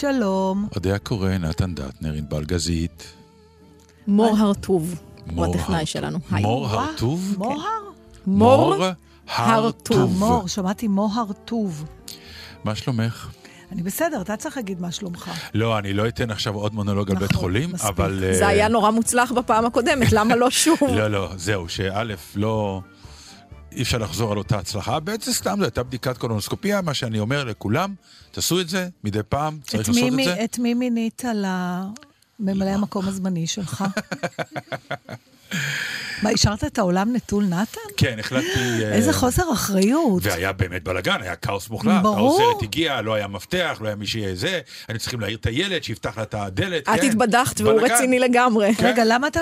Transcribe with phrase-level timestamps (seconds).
[0.00, 0.68] שלום.
[0.74, 3.14] אודיה קורא, נתן דטנר, ענבל גזית.
[4.06, 4.94] מור הרטוב,
[5.26, 5.88] הוא מור הטכנאי הרטוב.
[5.88, 6.18] שלנו.
[6.30, 7.34] מור הרטוב?
[7.38, 7.82] מוהר?
[8.26, 8.74] מור
[9.28, 10.18] הרטוב.
[10.18, 11.84] מור, שמעתי מוהר טוב.
[12.64, 13.30] מה שלומך?
[13.72, 15.30] אני בסדר, אתה צריך להגיד מה שלומך.
[15.54, 17.90] לא, אני לא אתן עכשיו עוד מונולוג על נכון, בית חולים, מספיק.
[17.90, 18.24] אבל...
[18.24, 20.78] אה, זה היה נורא מוצלח בפעם הקודמת, למה לא שוב?
[20.98, 22.02] לא, לא, זהו, שא',
[22.34, 22.80] לא...
[23.76, 25.00] אי אפשר לחזור על אותה הצלחה.
[25.00, 27.94] בעצם סתם זו הייתה בדיקת קולונוסקופיה, מה שאני אומר לכולם,
[28.30, 30.44] תעשו את זה מדי פעם, צריך לעשות מי את זה.
[30.44, 31.22] את מי מינית
[32.38, 33.84] לממלא המקום הזמני שלך?
[36.22, 37.80] מה, השארת את העולם נטול נתן?
[37.96, 38.84] כן, החלטתי...
[38.84, 40.22] אה, איזה חוסר אחריות.
[40.22, 42.02] והיה באמת בלאגן, היה כאוס מוחלט.
[42.02, 42.16] ברור.
[42.16, 45.82] העוזרת הגיעה, לא היה מפתח, לא היה מי שיהיה זה, היינו צריכים להעיר את הילד,
[45.82, 47.06] שיפתח לה את הדלת, את כן.
[47.06, 47.80] התבדחת והוא.
[47.80, 48.74] רציני לגמרי.
[48.74, 48.86] כן.
[48.86, 49.40] רגע, למה אתה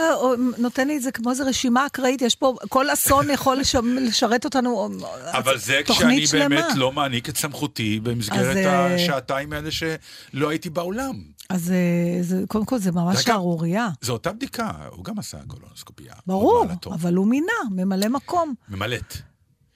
[0.59, 2.23] נותן לי את זה כמו איזה רשימה אקראית?
[2.23, 4.89] יש פה, כל אסון יכול לש- לשרת אותנו,
[5.33, 6.25] אבל זה כשאני.
[6.33, 11.34] באמת לא מעניק את סמכותי במסגרת אה, השעתיים האלה שלא הייתי באולם.
[11.49, 13.23] אז אה, זה, קודם כל זה ממש.
[13.25, 13.89] שערורייה.
[14.01, 16.15] זו אותה בדיקה, הוא גם עשה קולונוסקופיה.
[16.27, 16.67] ברור.
[16.93, 18.55] אבל הוא מינה, ממלא מקום.
[18.69, 19.15] ממלאת.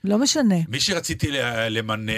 [0.05, 0.55] לא משנה.
[0.69, 1.29] מי שרציתי
[1.71, 2.13] למנה,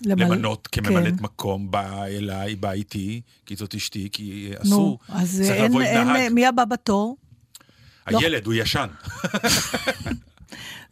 [0.00, 1.24] למל- למנות כממלאת כן.
[1.24, 6.34] מקום, בא אליי, בא איתי, כי זאת אשתי, כי נו, אסור, אז צריך אין, אין.
[6.34, 7.16] מי הבא בתור?
[8.10, 8.18] לא.
[8.18, 8.86] הילד, הוא ישן.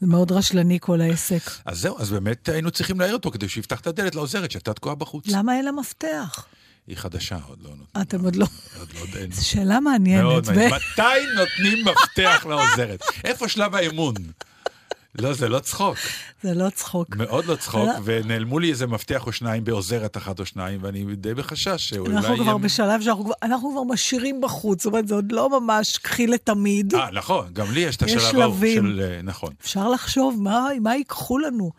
[0.00, 1.50] זה מאוד רשלני כל העסק.
[1.64, 4.94] אז זהו, אז באמת היינו צריכים להעיר אותו כדי שיפתח את הדלת לעוזרת שהייתה תקועה
[4.94, 5.26] בחוץ.
[5.28, 6.46] למה אין לה מפתח?
[6.90, 7.86] היא חדשה, עוד לא נותנים.
[8.02, 8.46] אתם עוד לא...
[8.78, 9.20] עוד לא.
[9.30, 10.48] זו שאלה מעניינת.
[10.48, 11.02] מתי
[11.36, 13.02] נותנים מפתח לעוזרת?
[13.24, 14.14] איפה שלב האמון?
[15.14, 15.96] לא, זה לא צחוק.
[16.42, 17.16] זה לא צחוק.
[17.16, 17.92] מאוד לא צחוק, לא.
[18.04, 22.16] ונעלמו לי איזה מפתח או שניים בעוזרת אחת או שניים, ואני די בחשש שאולי...
[22.16, 25.60] אנחנו כבר הם- בשלב שאנחנו כבר- אנחנו כבר משאירים בחוץ, זאת אומרת, זה עוד לא
[25.60, 26.94] ממש קחי לתמיד.
[26.94, 28.56] אה, נכון, גם לי יש את השלב ההוא.
[28.74, 29.00] של...
[29.04, 29.52] אה, נכון.
[29.62, 31.70] אפשר לחשוב מה, מה ייקחו לנו.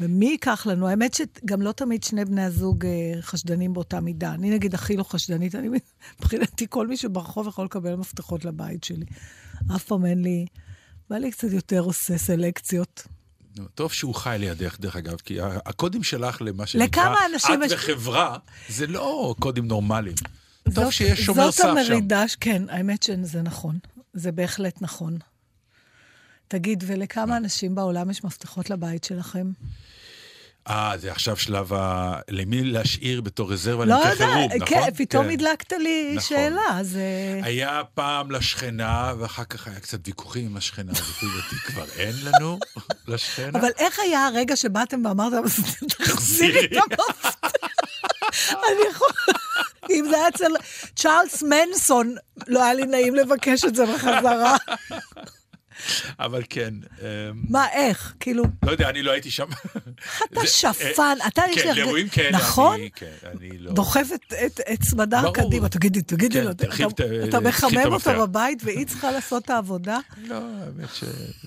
[0.00, 0.88] ומי ייקח לנו?
[0.88, 2.90] האמת שגם לא תמיד שני בני הזוג אה,
[3.22, 4.34] חשדנים באותה מידה.
[4.34, 5.68] אני נגיד הכי לא חשדנית, אני
[6.20, 9.04] מבחינתי כל מי שברחוב יכול לקבל מפתחות לבית שלי.
[9.76, 10.46] אף פעם אין לי...
[11.10, 13.06] בא לי קצת יותר עושה סלקציות.
[13.74, 17.14] טוב שהוא חי לידך, דרך אגב, כי הקודים שלך למה שנקרא...
[17.64, 18.36] את יש- וחברה,
[18.68, 20.14] זה לא קודים נורמליים.
[20.64, 21.68] טוב זאת- שיש שומר זאת סף שם.
[21.68, 23.78] המרידה, ש- כן, האמת שזה נכון.
[24.14, 25.18] זה בהחלט נכון.
[26.48, 29.50] תגיד, ולכמה אנשים בעולם יש מפתחות לבית שלכם?
[30.68, 32.12] אה, זה עכשיו שלב ה...
[32.28, 34.84] למי להשאיר בתור רזרבה לא למקרה חירום, יודעת, נכון?
[34.84, 35.30] כן, פתאום כן.
[35.30, 36.28] הדלקת לי נכון.
[36.28, 36.96] שאלה, אז...
[36.96, 42.14] אה, היה פעם לשכנה, ואחר כך היה קצת ויכוחים עם השכנה, לפי דעתי כבר אין
[42.24, 42.58] לנו
[43.08, 43.58] לשכנה.
[43.58, 45.32] אבל איך היה הרגע שבאתם ואמרת,
[45.88, 47.36] תחזירי את המפתח?
[48.52, 49.08] אני יכול...
[49.90, 50.52] אם זה היה אצל
[50.96, 52.14] צ'ארלס מנסון,
[52.46, 54.56] לא היה לי נעים לבקש את זה בחזרה.
[56.18, 57.06] אבל כן, אמ,
[57.48, 58.14] מה, איך?
[58.20, 59.46] כאילו, לא יודע, אני לא הייתי שם.
[60.32, 61.74] אתה שפן, אתה יש כן.
[61.74, 62.74] לאירועים כאלה, נכון?
[62.80, 63.72] אני- כן, אני לא...
[63.72, 64.06] דוחף
[64.46, 65.22] את- צמדה.
[65.34, 66.50] קדימה, תגידי, תגידי כן, לו,
[67.28, 68.10] אתה- מחמם אותו.
[68.26, 69.98] בבית והיא צריכה לעשות את העבודה?
[70.22, 71.04] לא, האמת ש...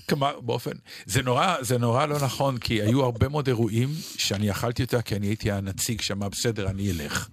[0.08, 0.70] כמה, באופן...
[1.06, 5.16] זה נורא, זה נורא לא נכון, כי היו הרבה מאוד אירועים שאני אכלתי אותה, כי
[5.16, 7.28] אני הייתי הנציג שאמר, בסדר, אני אלך.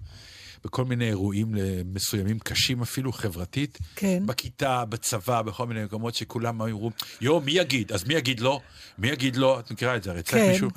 [0.64, 1.54] בכל מיני אירועים
[1.84, 3.78] מסוימים, קשים אפילו חברתית.
[3.96, 4.22] כן.
[4.26, 7.92] בכיתה, בצבא, בכל מיני מקומות שכולם אמרו, יואו, מי יגיד?
[7.92, 8.60] אז מי יגיד לא?
[8.98, 9.60] מי יגיד לא?
[9.60, 10.50] את מכירה את זה, הרי צריך כן.
[10.50, 10.70] מישהו...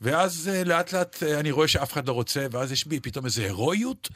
[0.00, 3.24] ואז אה, לאט לאט אה, אני רואה שאף אחד לא רוצה, ואז יש בי פתאום
[3.24, 4.08] איזו הירואיות.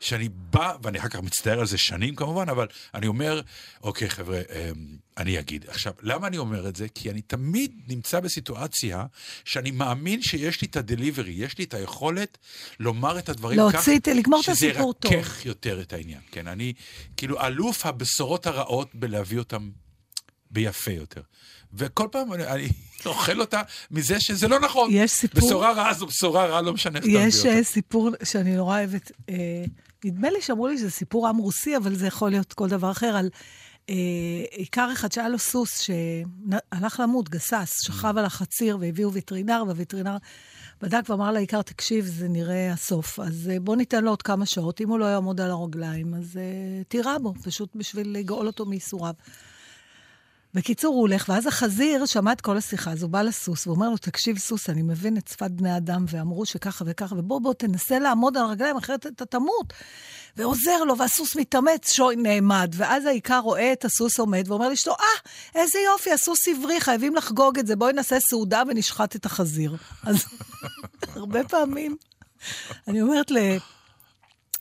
[0.00, 3.40] שאני בא, ואני אחר כך מצטער על זה שנים כמובן, אבל אני אומר,
[3.82, 4.86] אוקיי חבר'ה, אמ,
[5.16, 5.64] אני אגיד.
[5.68, 6.86] עכשיו, למה אני אומר את זה?
[6.88, 9.04] כי אני תמיד נמצא בסיטואציה
[9.44, 12.38] שאני מאמין שיש לי את הדליברי, יש לי את היכולת
[12.80, 15.10] לומר את הדברים להוציא כך, לגמור את הסיפור טוב.
[15.12, 16.20] שזה ירכך יותר את העניין.
[16.30, 16.72] כן, אני
[17.16, 19.70] כאילו אלוף הבשורות הרעות בלהביא אותם
[20.50, 21.20] ביפה יותר.
[21.74, 22.68] וכל פעם אני, אני
[23.06, 24.88] אוכל אותה מזה שזה לא נכון.
[24.92, 27.68] יש סיפור- בשורה רעה זו בשורה רעה, לא משנה איך אתה יש מביא אה, אותה.
[27.68, 29.34] סיפור שאני נורא אוהבת, אה,
[30.04, 33.16] נדמה לי שאמרו לי שזה סיפור עם רוסי, אבל זה יכול להיות כל דבר אחר,
[33.16, 33.28] על
[33.90, 33.94] אה,
[34.50, 40.16] עיקר אחד שהיה לו סוס שהלך למות, גסס, שכב על החציר והביאו וטרינר, והווטרינר
[40.80, 44.80] בדק ואמר לעיקר, תקשיב, זה נראה הסוף, אז אה, בוא ניתן לו עוד כמה שעות,
[44.80, 49.14] אם הוא לא יעמוד על הרגליים, אז אה, תירה בו, פשוט בשביל לגאול אותו מייסוריו.
[50.54, 53.96] בקיצור, הוא הולך, ואז החזיר שמע את כל השיחה, אז הוא בא לסוס, ואומר לו,
[53.96, 58.36] תקשיב, סוס, אני מבין את שפת בני אדם, ואמרו שככה וככה, ובוא, בוא, תנסה לעמוד
[58.36, 59.72] על הרגליים, אחרת אתה תמות.
[60.36, 65.30] ועוזר לו, והסוס מתאמץ, שוי נעמד, ואז העיקר רואה את הסוס עומד, ואומר לאשתו, אה,
[65.54, 69.76] איזה יופי, הסוס הבריא, חייבים לחגוג את זה, בואי נעשה סעודה ונשחט את החזיר.
[70.02, 70.24] אז
[71.16, 71.96] הרבה פעמים,
[72.88, 73.38] אני אומרת ל...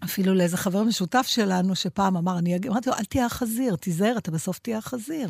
[0.04, 4.32] אפילו לאיזה חבר משותף שלנו, שפעם אמר, אני אמרתי לו, אל תהיה החזיר, תיזהר, אתה
[4.32, 5.30] בסוף תהיה החזיר.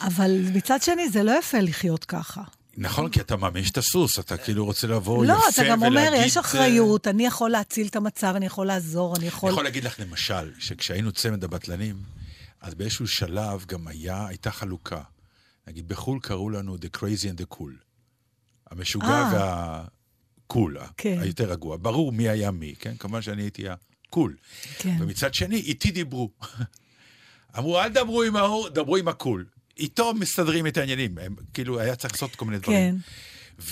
[0.00, 2.42] אבל מצד שני, זה לא יפה לחיות ככה.
[2.76, 6.00] נכון, כי אתה מאמין שאתה סוס, אתה כאילו רוצה לבוא לא, יפה אתה גם אומר,
[6.00, 9.50] ולהגיד, יש אה, אחריות, אני יכול להציל את המצב, אני יכול לעזור, אני אני יכול...
[9.50, 11.96] יכול להגיד לך למשל, שכשהיינו צמד הבטלנים,
[12.60, 15.00] אז באיזשהו שלב גם היה, הייתה חלוקה.
[15.66, 17.72] נגיד, בחו"ל קראו לנו The Crazy and the Cool.
[18.70, 19.84] המשוגע אה.
[20.48, 21.18] והקול, כן.
[21.20, 21.76] היותר רגוע.
[21.76, 22.96] ברור מי היה מי, כן?
[22.96, 24.36] כמובן שאני הייתי הקול.
[24.78, 24.96] כן.
[25.00, 26.30] ומצד שני, איתי דיברו.
[27.58, 29.46] אמרו, אל דברו עם ההוא, דברו עם הקול.
[29.76, 31.18] איתו מסתדרים את העניינים.
[31.18, 32.98] הם, כאילו, היה צריך לעשות כל מיני דברים.
[33.58, 33.66] כן.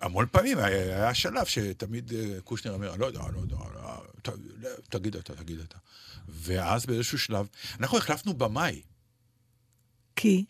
[0.00, 4.28] והמון פעמים היה, שלב שתמיד אה, קושניר אומר, לא יודע, לא יודע, אה, ת,
[4.88, 5.78] תגיד אתה, תגיד אתה.
[6.28, 7.46] ואז באיזשהו שלב,
[7.80, 8.82] אנחנו החלפנו במאי,
[10.16, 10.44] כי?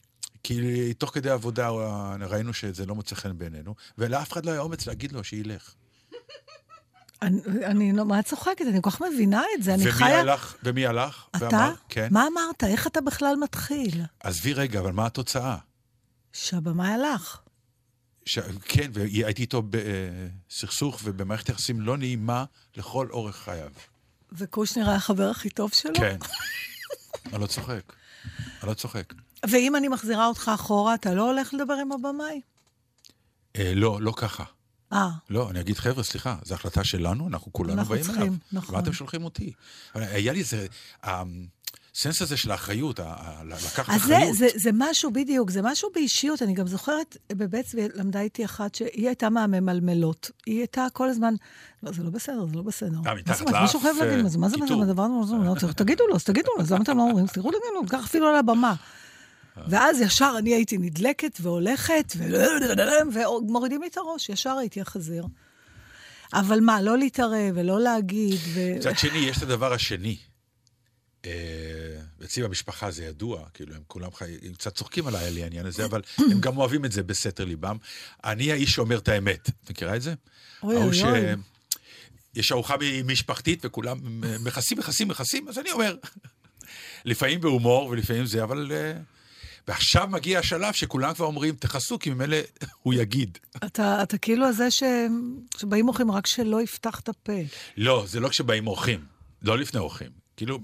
[0.44, 4.60] כי תוך כדי עבודה אה, ראינו שזה לא מוצא חן בעינינו, ולאף אחד לא היה
[4.60, 5.74] אומץ להגיד לו שילך.
[7.22, 8.64] אני, אני לא, מה את צוחקת?
[8.68, 10.20] אני כל כך מבינה את זה, אני ומי חיה...
[10.20, 11.26] הלך, ומי הלך?
[11.36, 11.48] אתה?
[11.52, 12.08] ואמר, כן.
[12.10, 12.64] מה אמרת?
[12.64, 14.02] איך אתה בכלל מתחיל?
[14.20, 15.56] עזבי רגע, אבל מה התוצאה?
[16.32, 17.40] שהבמאי הלך.
[18.26, 18.38] ש...
[18.64, 22.44] כן, והייתי איתו בסכסוך ובמערכת יחסים לא נעימה
[22.76, 23.70] לכל אורך חייו.
[24.32, 25.94] וקושניר היה החבר הכי טוב שלו?
[25.94, 26.16] כן.
[27.32, 27.92] אני לא צוחק.
[28.62, 29.12] אני לא צוחק.
[29.48, 32.40] ואם אני מחזירה אותך אחורה, אתה לא הולך לדבר עם הבמאי?
[33.56, 34.44] אה, לא, לא ככה.
[34.92, 38.34] אה, לא, אני אגיד, חבר'ה, סליחה, זו החלטה שלנו, אנחנו כולנו אנחנו באים צריכים, אליו.
[38.52, 38.74] נכון.
[38.74, 39.52] מה אתם שולחים אותי?
[39.94, 40.66] אבל היה לי איזה...
[41.02, 43.00] הסנס הזה של האחריות,
[43.44, 44.36] לקחת אז זה, אחריות.
[44.36, 46.42] זה, זה משהו, בדיוק, זה משהו באישיות.
[46.42, 50.30] אני גם זוכרת, בבית צבי למדה איתי אחת שהיא הייתה מהממלמלות.
[50.46, 51.34] היא הייתה כל הזמן,
[51.82, 52.96] לא, זה לא בסדר, זה לא בסדר.
[52.96, 54.72] אה, מה מתחת אומרת, מישהו חייב לאף, להבין, אה, מה זה, מה זה, מה זה,
[54.72, 54.82] קיטור.
[54.82, 57.26] הדבר הזה, לא צריך, תגידו לו, אז תגידו לו, אז למה אתם לא אומרים?
[57.26, 58.74] סליחו תגידו, ככה אפילו על הבמה.
[59.68, 62.12] ואז ישר אני הייתי נדלקת והולכת,
[63.12, 65.26] ומורידים לי את הראש, ישר הייתי החזיר.
[66.32, 68.74] אבל מה, לא להתערב ולא להגיד, ו...
[68.76, 70.16] מצד שני, יש את הדבר השני.
[71.26, 71.30] אה,
[72.24, 74.36] אצלי במשפחה זה ידוע, כאילו, הם כולם חי...
[74.42, 77.76] הם קצת צוחקים עליי על העניין הזה, אבל הם גם אוהבים את זה בסתר ליבם.
[78.24, 79.48] אני האיש שאומר את האמת.
[79.64, 80.14] את מכירה את זה?
[80.62, 81.20] אוי, אוי, ש- אוי.
[82.34, 82.74] יש ארוחה
[83.04, 83.98] משפחתית וכולם
[84.44, 85.96] מכסים, מכסים, מכסים, אז אני אומר.
[87.04, 88.72] לפעמים בהומור ולפעמים זה, אבל...
[88.72, 88.92] אה,
[89.68, 92.36] ועכשיו מגיע השלב שכולם כבר אומרים, תכסו, כי ממילא
[92.82, 93.38] הוא יגיד.
[93.64, 94.82] אתה, אתה כאילו הזה ש...
[95.56, 97.32] שבאים אורחים, רק שלא יפתח את הפה.
[97.76, 99.04] לא, זה לא כשבאים אורחים,
[99.42, 100.10] לא לפני אורחים.
[100.36, 100.58] כאילו,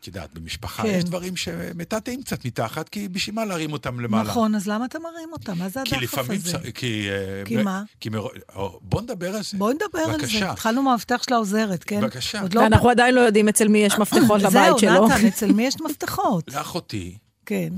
[0.00, 0.88] את יודעת, במשפחה כן.
[0.88, 4.30] יש דברים שמטאטאים קצת מתחת, כי בשביל מה להרים אותם למעלה?
[4.30, 5.58] נכון, אז למה אתה מרים אותם?
[5.58, 6.52] מה זה כי הדחף לפעמים הזה?
[6.52, 7.08] צריך, כי...
[7.10, 7.82] אה, כי מה?
[8.00, 8.26] כי מר...
[8.54, 9.58] או, בוא נדבר על זה.
[9.58, 10.26] בואי נדבר על זה.
[10.26, 10.50] בבקשה.
[10.50, 12.00] התחלנו מהמפתח של העוזרת, כן?
[12.00, 12.40] בבקשה.
[12.52, 12.60] לא...
[12.60, 14.90] ואנחנו עדיין לא יודעים אצל מי יש מפתחות לבית שלו.
[14.90, 16.54] זהו, נתן, אצל מי יש מפתחות?
[16.54, 17.72] לאחותי כן.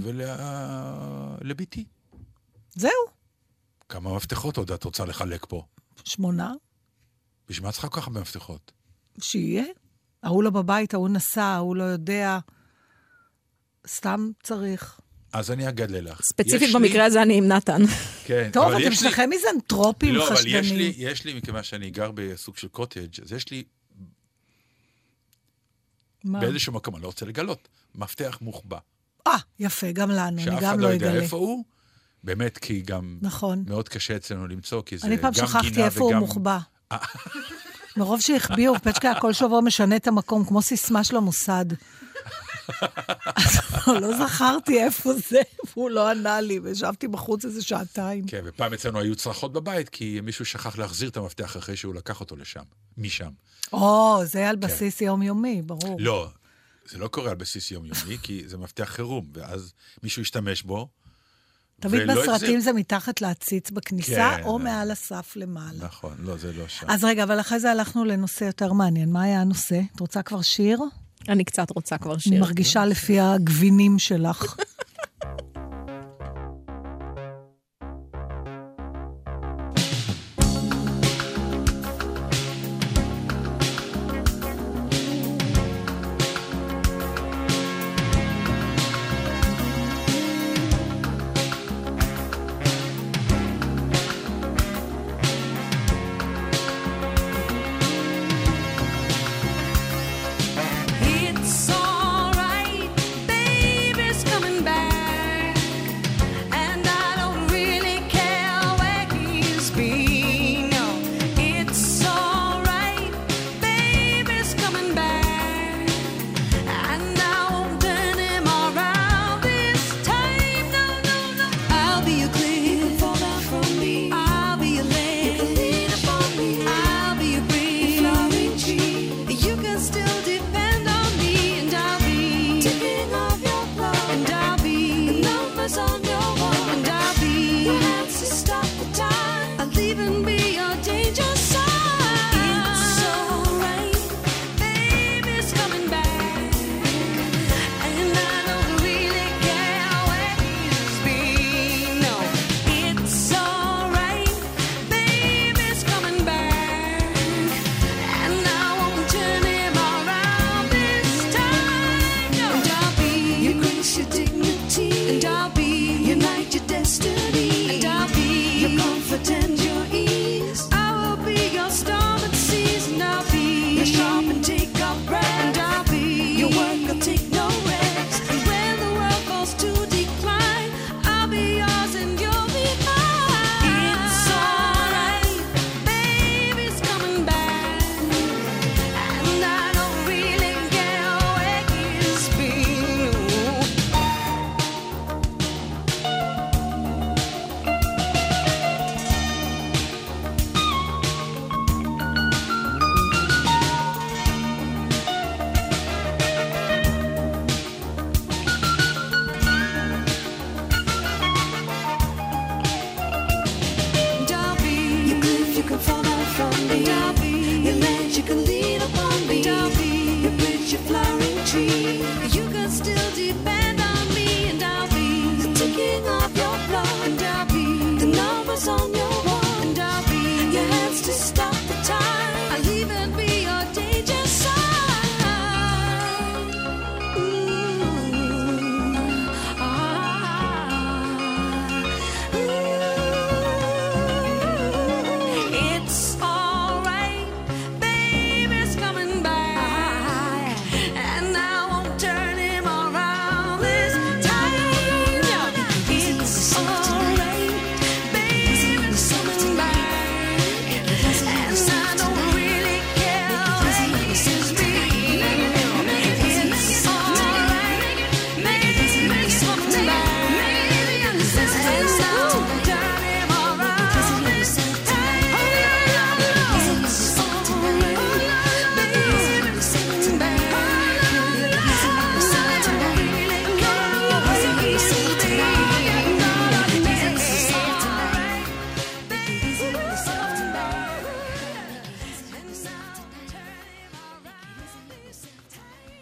[1.41, 1.85] ולביתי.
[2.75, 2.91] זהו,
[3.89, 5.63] כמה מפתחות עוד את רוצה לחלק פה?
[6.05, 6.53] שמונה,
[7.49, 8.73] בשביל מה צריכה כל כך הרבה מפתחות?
[9.21, 9.65] שיהיה.
[10.23, 12.39] ההוא לא בבית, ההוא נסע, ההוא לא יודע.
[13.87, 15.01] סתם צריך.
[15.33, 16.21] אז אני אגלה לך.
[16.23, 17.83] ספציפית יש לי- במקרה הזה אני עם נתן.
[18.25, 20.95] כן, טוב, אתם יש לי- מיזנטרופים לא, אבל יש לי.
[20.97, 23.65] יש לי, מכיוון שאני גר בסוג של קוטג', אז יש לי
[26.25, 26.41] מה?
[26.41, 28.79] באיזשהו מקום, אני לא רוצה לגלות, מפתח מוחבא.
[29.27, 31.23] אה, יפה, גם לנו, אני שאף גם אחד לא לא יודע אגלה.
[31.23, 31.65] איפה הוא.
[32.25, 33.65] באמת, כי גם נכון.
[33.67, 36.59] מאוד קשה אצלנו למצוא, כי זה אני גם פעם גינה שכחתי איפה הוא וגם- מוחבא.
[37.97, 41.65] מרוב שהחביאו, פצ'קה כל שבוע משנה את המקום, כמו סיסמה של המוסד.
[43.37, 43.61] אז
[44.03, 45.41] לא זכרתי איפה זה,
[45.71, 48.27] והוא לא ענה לי, וישבתי בחוץ איזה שעתיים.
[48.27, 52.21] כן, ופעם אצלנו היו צרחות בבית, כי מישהו שכח להחזיר את המפתח אחרי שהוא לקח
[52.21, 52.63] אותו לשם,
[52.99, 53.31] משם.
[53.73, 55.99] או, זה על בסיס יומיומי, ברור.
[55.99, 56.05] כן.
[56.05, 56.29] לא,
[56.89, 60.89] זה לא קורה על בסיס יומיומי, כי זה מפתח חירום, ואז מישהו ישתמש בו,
[61.81, 62.61] תמיד בסרטים.
[62.61, 64.43] זה מתחת לעציץ בכניסה, כן.
[64.43, 65.85] או מעל הסף למעלה.
[65.85, 66.91] נכון, לא, זה לא שם.
[66.91, 69.13] אז רגע, אבל אחרי זה הלכנו לנושא יותר מעניין.
[69.13, 69.81] מה היה הנושא?
[69.95, 70.81] את רוצה כבר שיר?
[71.29, 72.41] אני קצת רוצה כבר שיר.
[72.41, 74.57] מרגישה לפי הגבינים שלך.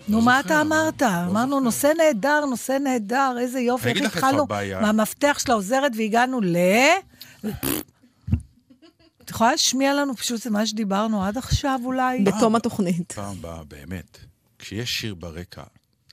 [0.08, 1.02] נו, מה אתה אמרת?
[1.02, 3.88] אמרנו, נושא נהדר, נושא נהדר, איזה יופי.
[3.88, 4.46] איך התחלנו.
[4.80, 6.56] מהמפתח של העוזרת והגענו ל...
[9.25, 12.20] את יכולה להשמיע לנו פשוט את מה שדיברנו עד עכשיו אולי?
[12.25, 13.12] בתום התוכנית.
[13.12, 14.18] פעם הבאה, באמת,
[14.58, 15.62] כשיש שיר ברקע,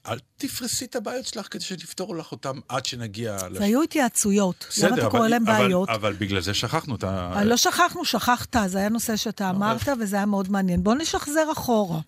[0.07, 3.37] אל תפרסי את הבעיות שלך כדי שנפתור לך אותן עד שנגיע...
[3.53, 4.67] זה היו התייעצויות.
[4.83, 5.89] למה אתה אבל- קורא להם בעיות?
[5.89, 7.31] אבל בגלל זה שכחנו את ה...
[7.35, 10.83] אה, לא שכחנו, שכחת, זה היה נושא שאתה אמרת, וזה היה מאוד מעניין.
[10.83, 11.99] בוא נשחזר אחורה.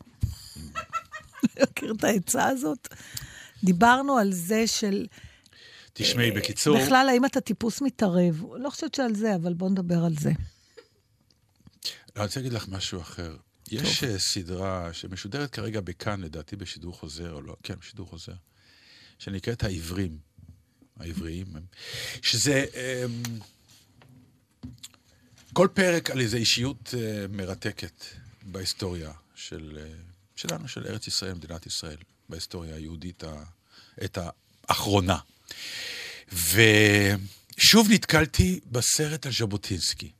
[1.64, 2.88] מכיר את העצה הזאת?
[3.64, 5.08] דיברנו על זה של...
[5.94, 8.44] תשמעי, בקיצור, בכלל, האם אתה טיפוס מתערב?
[8.58, 10.32] לא חושבת שעל זה, אבל בוא נדבר על זה.
[12.16, 13.36] אני רוצה להגיד לך משהו אחר.
[13.72, 18.34] יש אה, סדרה שמשודרת כרגע בכאן, לדעתי בשידור חוזר, או לא, כן, בשידור חוזר,
[19.20, 20.18] שנקראת העברים.
[21.00, 21.48] העבריים.
[22.22, 22.66] שזה...
[22.76, 23.40] אמ,
[25.54, 28.06] כל פרק על איזו אישיות אה, מרתקת
[28.42, 29.94] בהיסטוריה של, אה,
[30.36, 31.98] שלנו, של ארץ ישראל, מדינת ישראל,
[32.30, 33.44] בהיסטוריה היהודית ה-
[34.04, 34.18] את
[34.68, 35.18] האחרונה.
[36.32, 40.12] ושוב נתקלתי בסרט על ז'בוטינסקי.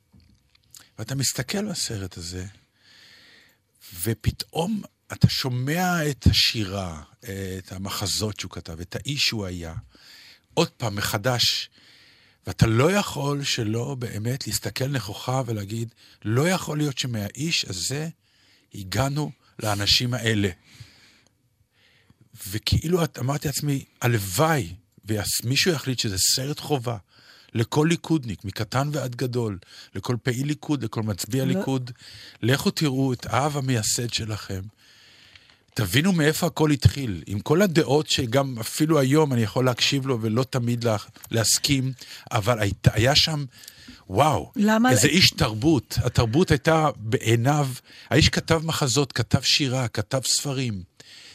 [0.98, 2.46] ואתה מסתכל בסרט הזה,
[4.02, 9.74] ופתאום אתה שומע את השירה, את המחזות שהוא כתב, את האיש שהוא היה,
[10.54, 11.70] עוד פעם, מחדש,
[12.46, 15.94] ואתה לא יכול שלא באמת להסתכל נכוחה ולהגיד,
[16.24, 18.08] לא יכול להיות שמהאיש הזה
[18.74, 20.48] הגענו לאנשים האלה.
[22.48, 26.96] וכאילו את- אמרתי לעצמי, הלוואי ומישהו יחליט שזה סרט חובה
[27.54, 29.58] לכל ליכודניק, מקטן ועד גדול,
[29.94, 31.52] לכל פעיל ליכוד, לכל מצביע לא.
[31.52, 31.90] ליכוד,
[32.42, 34.60] לכו תראו את האב המייסד שלכם.
[35.74, 40.44] תבינו מאיפה הכל התחיל, עם כל הדעות שגם אפילו היום אני יכול להקשיב לו ולא
[40.50, 40.96] תמיד לה,
[41.30, 41.92] להסכים,
[42.32, 43.44] אבל היית, היה שם,
[44.10, 45.98] וואו, למה- איזה איש תרבות.
[46.02, 47.68] התרבות הייתה בעיניו,
[48.10, 50.82] האיש כתב מחזות, כתב שירה, כתב ספרים.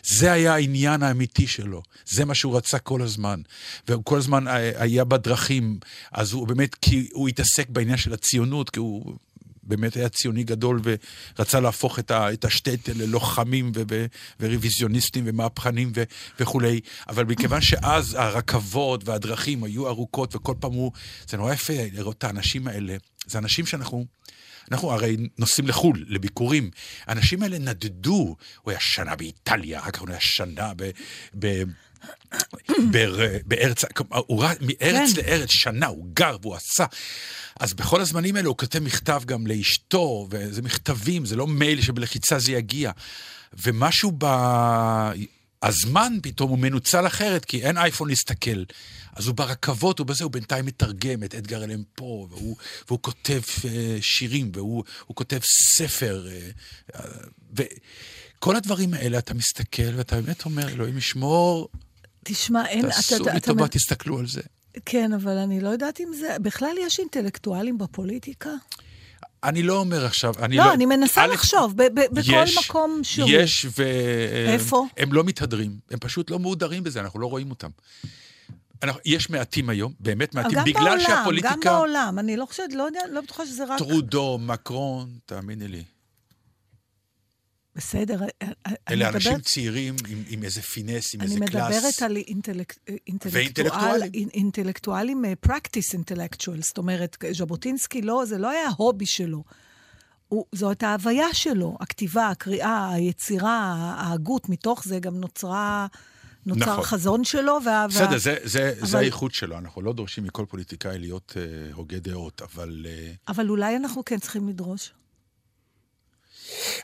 [0.04, 3.42] זה היה העניין האמיתי שלו, זה מה שהוא רצה כל הזמן.
[3.88, 5.80] והוא כל הזמן היה בדרכים,
[6.12, 9.16] אז הוא באמת, כי הוא התעסק בעניין של הציונות, כי הוא
[9.70, 14.06] באמת היה ציוני גדול ורצה להפוך את, את השטייטל ללוחמים ו, ו,
[14.40, 16.04] ורוויזיוניסטים ומהפכנים ו,
[16.40, 16.80] וכולי.
[17.10, 20.92] אבל מכיוון שאז הרכבות והדרכים היו ארוכות וכל פעם הוא...
[21.28, 22.96] זה נורא יפה לראות את האנשים האלה.
[23.26, 24.06] זה אנשים שאנחנו...
[24.72, 26.70] אנחנו הרי נוסעים לחו"ל, לביקורים.
[27.08, 30.90] האנשים האלה נדדו, הוא היה שנה באיטליה, אחר כך הוא היה שנה ב...
[31.40, 31.64] ב
[33.46, 35.22] בארץ, הוא רץ מארץ כן.
[35.22, 36.86] לארץ שנה, הוא גר והוא עשה.
[37.60, 42.40] אז בכל הזמנים האלה הוא כותב מכתב גם לאשתו, וזה מכתבים, זה לא מייל שבלחיצה
[42.40, 42.92] זה יגיע.
[43.54, 44.26] ומשהו ב...
[45.64, 48.64] הזמן פתאום הוא מנוצל אחרת, כי אין אייפון להסתכל.
[49.16, 52.56] אז הוא ברכבות, הוא בזה, הוא בינתיים מתרגם את אדגר אלם פה, והוא,
[52.88, 55.40] והוא כותב אה, שירים, והוא הוא כותב
[55.76, 56.28] ספר.
[56.28, 56.50] אה,
[56.96, 57.10] אה,
[57.54, 61.70] וכל הדברים האלה, אתה מסתכל ואתה באמת אומר, אלוהים ישמור,
[62.24, 62.82] תשמע, אין...
[62.82, 64.42] תעשו לי אתה- טובה, תסתכלו על זה.
[64.86, 66.36] כן, אבל אני לא יודעת אם זה...
[66.42, 68.50] בכלל יש אינטלקטואלים בפוליטיקה?
[69.44, 70.74] אני לא אומר עכשיו, אני לא, לא...
[70.74, 73.30] אני מנסה א', לחשוב, ב- ב- בכל יש- מקום שהוא.
[73.32, 73.84] יש, ו...
[74.48, 74.86] איפה?
[74.98, 77.70] הם לא מתהדרים, הם פשוט לא מאודרים בזה, אנחנו לא רואים אותם.
[78.84, 81.54] אנחנו, יש מעטים היום, באמת מעטים, גם בגלל בעולם, שהפוליטיקה...
[81.62, 82.20] גם בעולם.
[82.20, 83.78] אני לא חושבת, לא יודע, לא בטוחה שזה רק...
[83.78, 85.84] טרודו, מקרון, תאמיני לי.
[87.80, 88.52] בסדר, אני
[88.90, 91.76] אלה אנשים מדברת- צעירים עם, עם איזה פינס, עם אני איזה קלאס.
[91.76, 94.12] מדברת על אינטלק- אינטלקטואל, ואינטלקטואלים.
[94.14, 99.44] אינ- אינטלקטואלים, אה, practice intellectual, זאת אומרת, ז'בוטינסקי לא, זה לא היה ההובי שלו.
[100.28, 105.88] הוא, זו הייתה ההוויה שלו, הכתיבה, הקריאה, היצירה, ההגות, מתוך זה גם נוצרה,
[106.46, 106.84] נוצר נכון.
[106.84, 107.58] חזון שלו.
[107.66, 111.42] וה, בסדר, זה, זה, אבל- זה הייחוד שלו, אנחנו לא דורשים מכל פוליטיקאי להיות אה,
[111.74, 112.86] הוגה דעות, אבל...
[112.90, 114.92] אה, אבל אולי אנחנו כן צריכים לדרוש.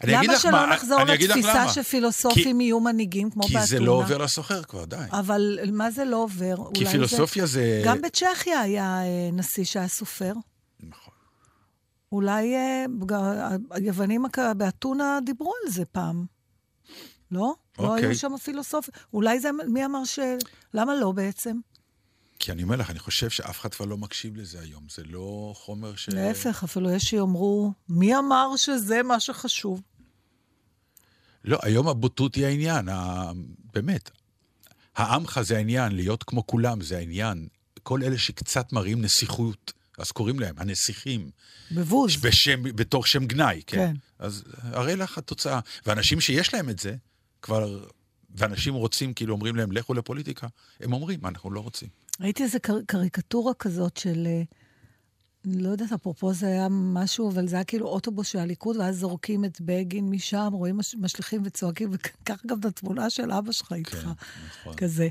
[0.04, 1.70] למה שלא מה, נחזור לתפיסה.
[1.70, 3.66] שפילוסופים יהיו מנהיגים, כמו כי באתונה?
[3.66, 4.96] זה לא עובר לסוחר כבר, די.
[5.12, 6.56] אבל מה זה לא עובר?
[6.74, 7.82] כי פילוסופיה זה...
[7.86, 10.34] גם בצ'כיה היה אה, נשיא שהיה סופר.
[10.80, 11.14] נכון.
[12.12, 12.86] אולי אה,
[13.72, 14.26] היוונים
[14.58, 16.26] באתונה דיברו על זה פעם.
[17.32, 17.54] לא?
[17.80, 18.06] לא אוקיי.
[18.06, 18.94] היו שם פילוסופים.
[19.14, 20.20] אולי זה, מי אמר ש...
[20.74, 21.58] למה לא בעצם?
[22.46, 25.54] כי אני אומר לך, אני חושב שאף אחד כבר לא מקשיב לזה היום, זה לא
[25.56, 26.10] חומר ש...
[26.10, 29.82] להפך, אפילו יש שיאמרו, מי אמר שזה מה שחשוב?
[31.44, 33.32] לא, היום הבוטות היא העניין, ה...
[33.74, 34.10] באמת.
[34.96, 37.48] העמך זה העניין, להיות כמו כולם זה העניין.
[37.84, 41.30] כל אלה שקצת מראים נסיכות, אז קוראים להם הנסיכים,
[41.72, 42.16] בבוז.
[42.16, 43.78] בשם, בתור שם גנאי, כן?
[43.78, 43.96] כן.
[44.20, 45.60] אז הרי לך התוצאה.
[45.86, 46.96] ואנשים שיש להם את זה,
[47.42, 47.86] כבר...
[48.36, 50.48] ואנשים רוצים, כאילו אומרים להם, לכו לפוליטיקה,
[50.80, 51.90] הם אומרים, אנחנו לא רוצים.
[52.22, 52.78] ראיתי איזו קר...
[52.88, 54.28] קריקטורה כזאת של...
[54.28, 54.42] אה,
[55.46, 59.46] לא יודעת, אפרופו זה היה משהו, אבל זה היה כאילו אוטובוס של הליכוד, ואז זורקים
[59.46, 60.96] את בגין משם, רואים מש...
[60.96, 64.10] משליכים וצועקים, וכך גם את התמונה של אבא שלך איתך, כן,
[64.48, 64.76] נכון.
[64.76, 65.10] כזה.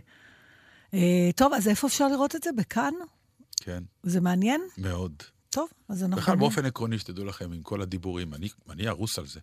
[0.95, 2.51] אה, טוב, אז איפה אפשר לראות את זה?
[2.57, 2.95] בכאן?
[3.57, 4.61] כן, זה מעניין?
[4.79, 5.23] מאוד.
[5.51, 6.23] טוב, אז אנחנו...
[6.23, 9.41] בכלל, באופן עקרוני, שתדעו לכם, עם כל הדיבורים, אני, אני ארוס על זה.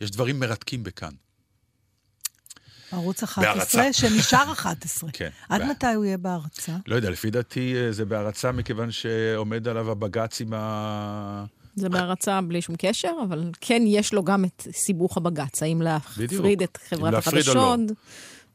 [0.00, 1.12] יש דברים מרתקים בכאן.
[2.92, 3.92] ערוץ 11, בהרצה.
[3.92, 5.10] שנשאר 11.
[5.12, 5.28] כן.
[5.48, 6.76] עד ב- מתי הוא יהיה בהרצה?
[6.86, 11.44] לא יודע, לפי דעתי אה, זה בהרצה מכיוון שעומד עליו הבג"ץ עם ה...
[11.76, 16.62] זה בהרצה בלי שום קשר, אבל כן יש לו גם את סיבוך הבג"ץ, האם להפריד
[16.62, 17.18] את חברת או לא.
[17.18, 17.80] החדשות,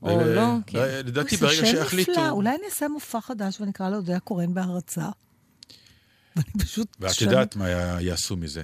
[0.02, 0.48] או ו- לא.
[0.68, 0.80] כן.
[1.06, 2.12] לדעתי, ברגע שיחליטו...
[2.12, 5.06] נפלא, אולי אני אעשה מופע חדש ונקרא לו יודע קורן בהרצה.
[6.36, 6.98] ואני פשוט...
[7.00, 7.70] ואת יודעת מה
[8.02, 8.64] יעשו מזה.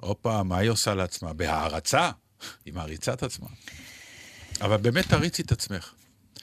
[0.00, 1.32] הופה, מה היא עושה לעצמה?
[1.32, 2.10] בהערצה.
[2.64, 3.46] היא מעריצה את עצמה.
[4.60, 5.94] אבל באמת תריצי את עצמך.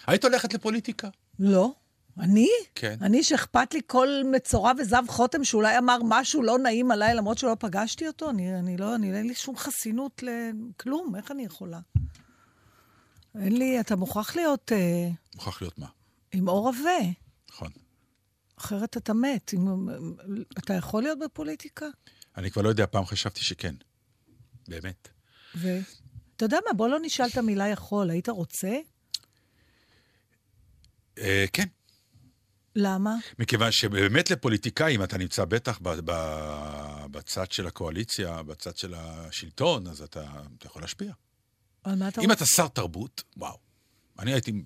[0.08, 1.10] היית הולכת לפוליטיקה?
[1.40, 1.74] לא.
[2.20, 2.50] אני?
[2.76, 2.98] כן.
[3.02, 7.56] אני שאכפת לי כל מצורע וזב חותם שאולי אמר משהו לא נעים עליי, למרות שלא
[7.60, 8.30] פגשתי אותו?
[8.30, 11.80] אני, אני לא, אני, אין לי שום חסינות לכלום, איך אני יכולה?
[13.36, 15.88] אין לי, אתה מוכרח להיות אה, מוכרח להיות מה.
[16.32, 17.10] עם עור עבה,
[17.50, 17.72] נכון.
[18.60, 19.54] אחרת אתה מת.
[19.54, 19.90] אם,
[20.58, 21.86] אתה יכול להיות בפוליטיקה?
[22.38, 23.76] אני כבר לא יודע, פעם חשבתי שכן.
[24.68, 25.08] באמת.
[26.42, 28.78] ואתה יודע מה, בוא לא נשאל את המילה יכול, היית רוצה?
[31.18, 31.68] אה, כן.
[32.76, 33.16] למה?
[33.40, 40.02] מכיוון שבאמת לפוליטיקאים, אתה נמצא בטח ב- ב- בצד של הקואליציה, בצד של השלטון, אז
[40.02, 41.14] אתה, אתה יכול להשפיע.
[41.84, 42.38] על מה אתה אם רוצה?
[42.38, 43.58] אתה שר תרבות, וואו.
[44.20, 44.64] אני הייתי,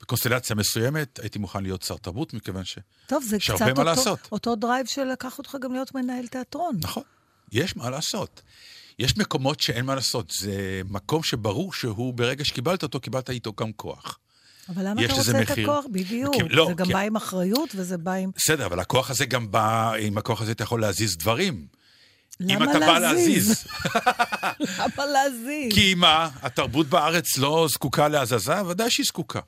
[0.00, 2.78] בקונסטלציה מסוימת, הייתי מוכן להיות שר תרבות, מכיוון ש...
[3.06, 4.28] טוב, זה קצת אותו, לעשות.
[4.32, 6.76] אותו drive שלקח אותך גם להיות מנהל תיאטרון.
[6.82, 7.04] נכון,
[7.52, 8.42] יש מה לעשות.
[8.98, 10.30] יש מקומות שאין מה לעשות.
[10.38, 10.52] זה
[10.90, 14.18] מקום שברור שהוא, ברגע שקיבלת אותו, קיבלת איתו גם כוח.
[14.68, 15.70] אבל למה אתה רוצה את מחיר.
[15.70, 15.84] הכוח?
[15.92, 16.34] בדיוק.
[16.34, 18.30] כי- לא, זה גם כי- בא עם אחריות וזה בא עם...
[18.36, 21.66] בסדר, אבל הכוח הזה גם בא, עם הכוח הזה אתה יכול להזיז דברים.
[22.40, 23.48] למה אם אתה בא להזיז?
[23.48, 23.64] להזיז.
[24.78, 25.72] למה להזיז?
[25.74, 28.66] כי מה, התרבות בארץ לא זקוקה להזזה?
[28.66, 29.40] ודאי שהיא זקוקה.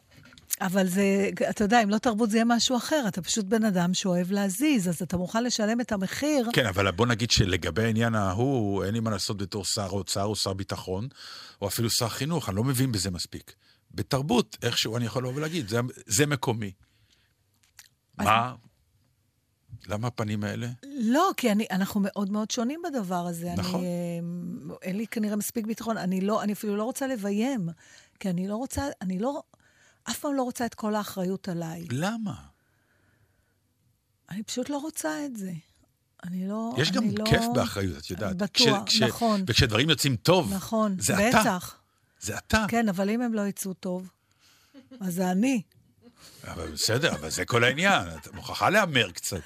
[0.64, 3.05] אבל זה, אתה יודע, אם לא תרבות זה יהיה משהו אחר.
[3.09, 6.48] אתה פשוט בן אדם שאוהב להזיז, אז אתה מוכן לשלם את המחיר.
[6.53, 10.37] כן, אבל בוא נגיד שלגבי העניין ההוא, אין לי מה לעשות בתור שר אוצר או
[10.37, 11.09] שר ביטחון,
[11.62, 13.55] או אפילו שר חינוך, אני לא מבין בזה מספיק.
[13.94, 16.72] בתרבות, איכשהו אני יכול לבוא ולהגיד, זה, זה מקומי.
[18.18, 18.55] מה?
[19.87, 20.68] למה הפנים האלה?
[21.00, 23.55] לא, כי אני, אנחנו מאוד מאוד שונים בדבר הזה.
[23.57, 23.81] נכון.
[23.81, 23.88] אני,
[24.70, 25.96] אה, אין לי כנראה מספיק ביטחון.
[25.96, 27.68] אני, לא, אני אפילו לא רוצה לביים,
[28.20, 29.42] כי אני לא רוצה, אני לא,
[30.11, 31.87] אף פעם לא רוצה את כל האחריות עליי.
[31.90, 32.35] למה?
[34.31, 35.53] אני פשוט לא רוצה את זה.
[36.25, 36.75] אני לא...
[36.79, 37.25] יש גם אני לא...
[37.25, 38.37] כיף באחריות, את יודעת.
[38.37, 39.45] בטוח, כש- כש- נכון.
[39.47, 41.40] וכשדברים יוצאים טוב, נכון, זה אתה.
[41.40, 41.77] בטח.
[42.21, 42.64] זה אתה.
[42.69, 44.11] כן, אבל אם הם לא יצאו טוב,
[45.01, 45.62] אז זה אני.
[46.45, 48.09] אבל בסדר, אבל זה כל העניין.
[48.19, 49.40] את מוכרחה להמר קצת.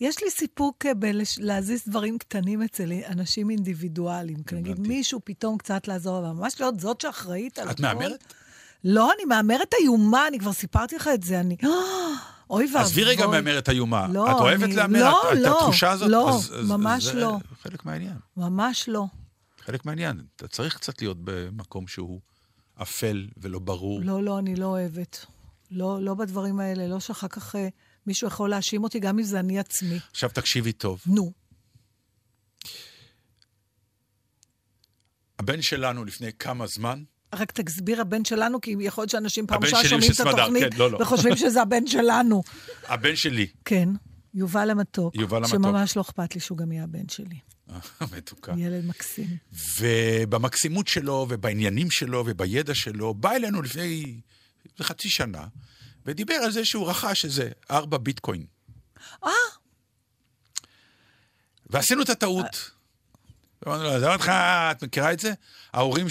[0.00, 4.38] יש לי סיפוק אה, בלהזיז דברים קטנים אצל אנשים אינדיבידואליים.
[4.52, 4.80] נגיד.
[4.80, 7.82] מישהו פתאום קצת לעזור, אבל ממש להיות זאת שאחראית על את הכל.
[7.82, 8.34] מהמרת?
[8.84, 11.56] לא, אני מהמרת איומה, אני כבר סיפרתי לך את זה, אני...
[12.50, 12.80] אוי ואבוי.
[12.80, 14.06] עזבי רגע מהמרת איומה.
[14.12, 15.00] לא, את אוהבת אני- להמר?
[15.00, 16.08] לא, את- את לא, התחושה הזאת?
[16.10, 17.38] לא, אז- אז- ממש זה לא.
[17.62, 18.16] חלק מהעניין.
[18.36, 19.04] ממש לא.
[19.60, 20.24] חלק מהעניין.
[20.36, 22.20] אתה צריך קצת להיות במקום שהוא
[22.82, 24.00] אפל ולא ברור.
[24.04, 25.26] לא, לא, אני לא אוהבת.
[25.70, 27.68] לא, לא בדברים האלה, לא שאחר כך אה,
[28.06, 29.98] מישהו יכול להאשים אותי, גם אם זה אני עצמי.
[30.10, 31.00] עכשיו תקשיבי טוב.
[31.06, 31.32] נו,
[35.38, 37.02] הבן שלנו לפני כמה זמן,
[37.34, 40.90] רק תסביר הבן שלנו, כי יכול להיות שאנשים פעם ראשונה שומעים את התוכנית כן, לא,
[40.90, 40.98] לא.
[41.02, 42.42] וחושבים שזה הבן שלנו.
[42.88, 43.88] הבן שלי, כן,
[44.34, 45.14] יובל המתוק.
[45.16, 45.50] יובל המתוק.
[45.50, 47.38] שממש לא אכפת לי שהוא גם יהיה הבן שלי.
[48.16, 48.54] מתוקה.
[48.56, 49.36] ילד מקסים.
[49.80, 54.20] ובמקסימות שלו, ובעניינים שלו, ובידע שלו, בא אלינו לפני
[54.82, 55.46] חצי שנה,
[56.06, 58.46] ודיבר על זה שהוא רכש איזה ארבע ביטקוין.
[59.24, 59.30] אה,
[61.70, 62.70] ועשינו את הטעות.
[63.66, 65.32] אמרנו לו, עזוב אותך, את מכירה את זה?
[65.72, 66.08] ההורים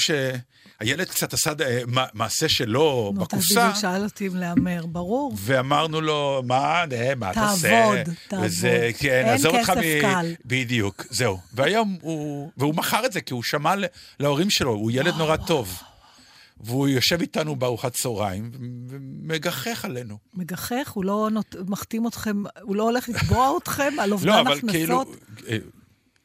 [0.86, 5.34] שהילד קצת עשה אה, מע- מעשה שלו נו, בקופסה, בדיוק שאל אותי אם להמר, ברור.
[5.38, 7.70] ואמרנו לו, מה, אה, מה אתה עושה?
[7.70, 8.46] תעבוד, תעבוד.
[8.46, 10.34] וזה, כן, אין עזוב אותך כסף קל.
[10.46, 11.40] בדיוק, זהו.
[11.54, 12.52] והיום הוא...
[12.58, 13.74] והוא מכר את זה, כי הוא שמע
[14.20, 15.80] להורים שלו, הוא ילד נורא טוב.
[16.62, 18.52] והוא יושב איתנו בארוחת צהריים
[18.90, 20.18] ומגחך עלינו.
[20.34, 21.56] מגחך, הוא לא נות...
[21.68, 24.68] מחתים אתכם, הוא לא הולך לתבוע אתכם על אובדן לא, אבל הכנסות?
[24.68, 25.04] כאילו...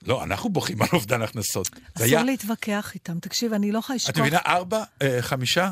[0.08, 1.68] לא, אנחנו בוכים על אובדן הכנסות.
[1.94, 3.18] אסור היה, להתווכח איתם.
[3.20, 4.10] תקשיב, אני לא יכולה לשכוח...
[4.10, 5.70] את מבינה, ארבע, אה, חמישה,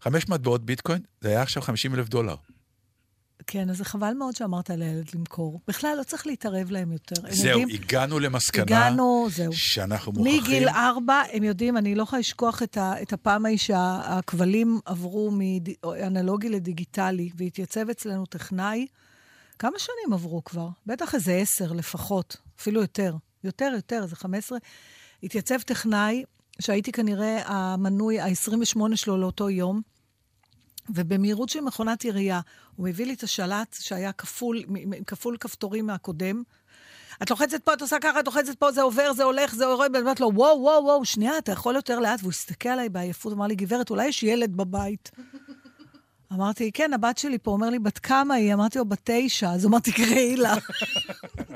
[0.00, 2.34] חמש מטבעות ביטקוין, זה היה עכשיו 50 אלף דולר.
[3.46, 5.60] כן, אז זה חבל מאוד שאמרת לילד למכור.
[5.68, 7.14] בכלל, לא צריך להתערב להם יותר.
[7.30, 9.52] זהו, יודעים- הגענו למסקנה הגענו, זהו.
[9.52, 10.42] שאנחנו מוכרחים...
[10.42, 15.30] מגיל ארבע, הם יודעים, אני לא יכולה לשכוח את, ה, את הפעם ההיא שהכבלים עברו
[15.30, 18.86] מאנלוגי לדיגיטלי, והתייצב אצלנו טכנאי.
[19.58, 20.68] כמה שנים עברו כבר?
[20.86, 23.14] בטח איזה עשר לפחות, אפילו יותר.
[23.44, 24.58] יותר, יותר, חמש עשרה.
[25.22, 26.24] התייצב טכנאי,
[26.60, 29.80] שהייתי כנראה המנוי ה-28 שלו לאותו יום,
[30.90, 32.40] ובמהירות של מכונת ירייה,
[32.76, 34.62] הוא מביא לי את השלט שהיה כפול,
[35.06, 36.42] כפול כפתורים מהקודם.
[37.22, 39.90] את לוחצת פה, את עושה ככה, את לוחצת פה, זה עובר, זה הולך, זה יורד,
[39.92, 42.20] ואני אומרת לו, וואו, וואו, וואו, שנייה, אתה יכול יותר לאט?
[42.20, 45.10] והוא הסתכל עליי בעייפות, אמר לי, גברת, אולי יש ילד בבית.
[46.34, 48.54] אמרתי, כן, הבת שלי פה, אומר לי, בת כמה היא?
[48.54, 49.50] אמרתי לו, בת תשע.
[49.50, 50.54] אז הוא אמר, תקראי לה.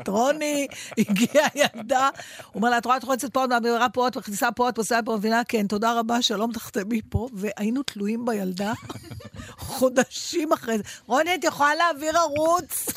[0.00, 0.66] את רוני,
[0.98, 2.08] הגיעה ילדה.
[2.46, 4.78] הוא אומר לה, את רואה, את לוחצת פה, את מעבירה פה, את מכניסה פה, את
[4.78, 5.42] עושה פה, מבינה?
[5.48, 7.28] כן, תודה רבה, שלום, תחתמי פה.
[7.32, 8.72] והיינו תלויים בילדה
[9.58, 10.84] חודשים אחרי זה.
[11.06, 12.86] רוני, את יכולה להעביר ערוץ?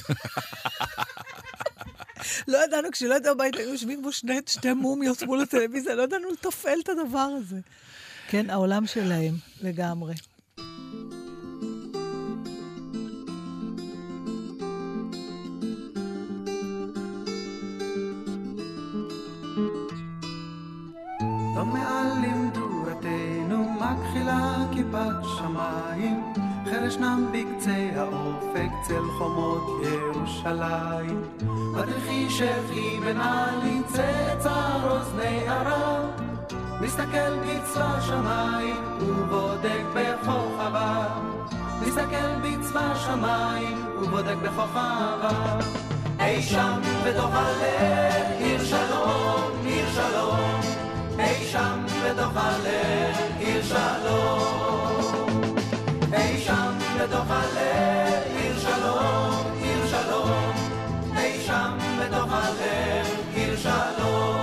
[2.48, 6.32] לא ידענו, כשלא ידענו בבית, היינו יושבים בו שני, שתי מומיות מול הטלוויזיה, לא ידענו
[6.32, 7.60] לתפעל את הדבר הזה.
[8.30, 10.14] כן, העולם שלהם, לגמרי.
[21.60, 26.34] לא מעל לימדו עתינו מכחילה כיפת שמיים,
[26.66, 31.22] חרש נם בקצה האופק צל חומות ירושלים.
[31.74, 36.06] מדריכי שבחי בנעלי צאצר אוזני ערב,
[36.82, 41.22] מסתכל בצבא שמיים ובודק בכוכביו.
[41.82, 45.60] מסתכל בצבא שמיים ובודק בכוכביו.
[46.20, 50.29] אי שם בתוך הלב, עיר שלום, עיר שלום.
[51.20, 55.56] אי שם בתוך הלב, עיר שלום.
[56.14, 60.54] אי שם בתוך הלב, עיר שלום, עיר שלום.
[61.18, 64.40] אי שם בתוך הלב, עיר שלום.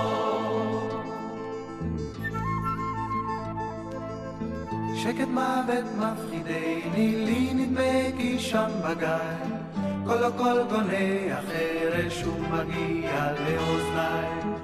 [4.95, 9.67] שקט מוות מפחידני, לי נדמה כי שם בגיא.
[10.05, 14.56] קול הקול גונה החרש ומגיע לאוזניי.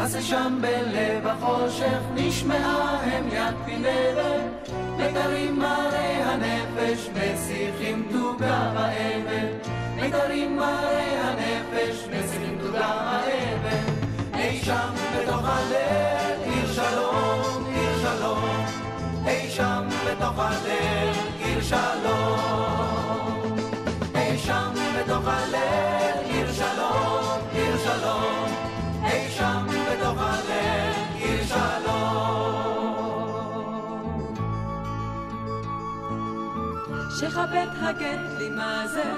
[0.00, 9.46] אז שם בלב החושך נשמעה הם יד פינבת, מיתרים מראה הנפש משיחים תוגה באבן.
[9.96, 13.94] מיתרים מראה הנפש משיחים תוגה באבן.
[14.34, 18.64] אי שם בתוך הלב, עיר שלום, עיר שלום.
[19.26, 22.38] אי שם בתוך הלב, עיר שלום.
[24.14, 25.89] אי שם בתוך הלב,
[37.20, 39.12] שכבד הגט לי מה זה,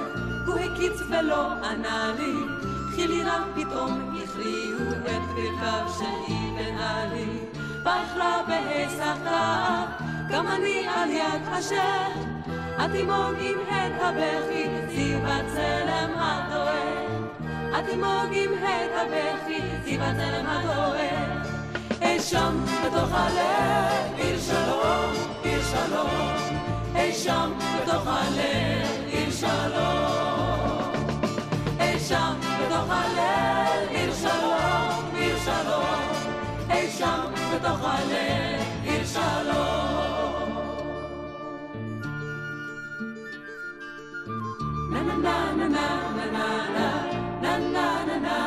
[0.46, 2.34] הוא הקיץ ולא ענה לי,
[2.94, 7.38] חילי רם פתאום הכריעו את ברכיו של אבן עלי.
[7.80, 9.84] בחרה בהיסחה,
[10.30, 12.10] גם אני על יד השם.
[12.78, 17.22] התימוג עם הד הבכי, זיו הצלם הדואג.
[17.74, 21.46] התימוג עם הד הבכי, זיו הצלם הדואג.
[22.02, 25.12] אי שם בתוך הלב, עיר שלום,
[25.42, 26.41] עיר שלום.
[27.12, 30.92] אי שם בתוך הלב, עיר שלום.
[31.80, 36.10] אי שם בתוך הלב, עיר שלום, עיר שלום.
[36.70, 37.20] אי שם
[37.54, 39.92] בתוך הלב, עיר שלום.
[44.92, 45.14] na na
[45.58, 45.86] na na
[46.32, 46.88] na na
[47.42, 48.38] na na na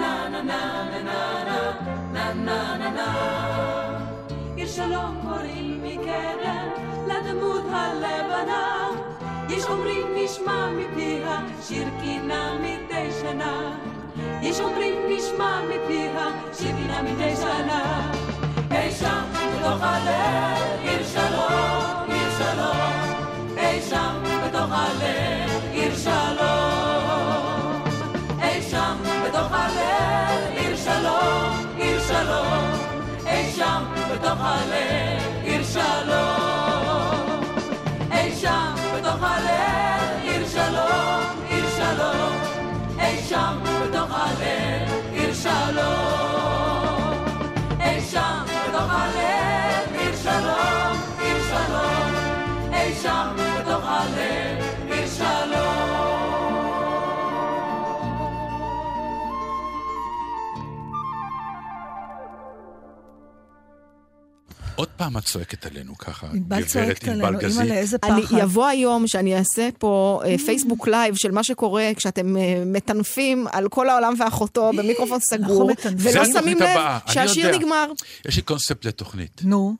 [0.00, 1.24] na na na
[2.14, 3.59] na na na
[7.30, 8.88] לדמות הלבנה.
[9.48, 13.78] יש אומרים נשמע מפיה שיר קינה מדי שנה
[14.42, 18.10] יש אומרים נשמע מפיה שיר קינה מדי שנה
[18.70, 23.20] אי שם בתוך הלב עיר שלום עיר שלום.
[23.56, 27.82] אי שם בתוך הלב עיר שלום.
[28.42, 32.70] אי שם בתוך הלב עיר שלום עיר שלום.
[33.26, 34.99] אי שם בתוך הלב
[53.02, 56.00] שם בתוך הלב עיר שלום
[64.74, 67.60] עוד פעם את צועקת עלינו ככה, ענבל גברת צועקת ענבל עלינו, גזית.
[67.60, 68.36] אימא'לה, איזה אני, פחד.
[68.38, 73.68] יבוא היום שאני אעשה פה אה, פייסבוק live של מה שקורה כשאתם אה, מטנפים על
[73.68, 77.56] כל העולם ואחותו במיקרופון סגור, ולא שמים לב אני שהשיר.
[77.58, 77.92] נגמר.
[78.28, 79.40] יש לי קונספט לתוכנית.
[79.44, 79.76] נו,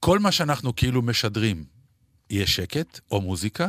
[0.00, 1.77] כל מה שאנחנו כאילו משדרים,
[2.30, 3.68] יהיה שקט או מוזיקה,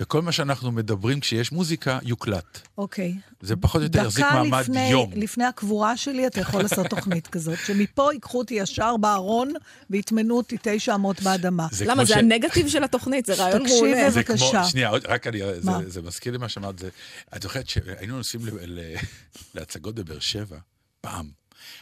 [0.00, 2.60] וכל מה שאנחנו מדברים כשיש מוזיקה, יוקלט.
[2.78, 3.14] אוקיי.
[3.40, 5.10] זה פחות או יותר יחזיק דקה מעמד לפני, יום.
[5.16, 9.52] לפני הקבורה שלי אתה יכול לעשות תוכנית כזאת, שמפה ייקחו אותי ישר בארון
[9.90, 11.66] ויטמנו אותי תשע אמות באדמה.
[11.70, 12.04] זה למה?
[12.04, 14.10] זה ש- הנגטיב של התוכנית, זה רעיון תקשיב, מעולה.
[14.10, 14.64] זה כמו, בבקשה.
[14.64, 15.70] שנייה, רק אני, זה?
[15.90, 16.88] זה מזכיר לי מה שאמרת, זה,
[17.36, 18.94] את זוכרת שהיינו נוסעים ל, ל,
[19.54, 20.58] להצגות בבאר שבע,
[21.00, 21.30] פעם.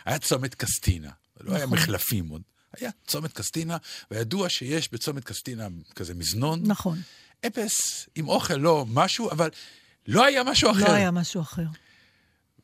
[0.04, 1.78] היה צומת קסטינה, לא היה נכון.
[1.78, 2.42] מחלפים עוד.
[2.76, 3.76] היה צומת קסטינה,
[4.10, 6.62] וידוע שיש בצומת קסטינה כזה מזנון.
[6.66, 6.98] נכון,
[7.46, 9.50] אפס, עם אוכל, לא משהו, אבל
[10.06, 10.84] לא היה משהו אחר.
[10.84, 11.66] לא היה משהו אחר.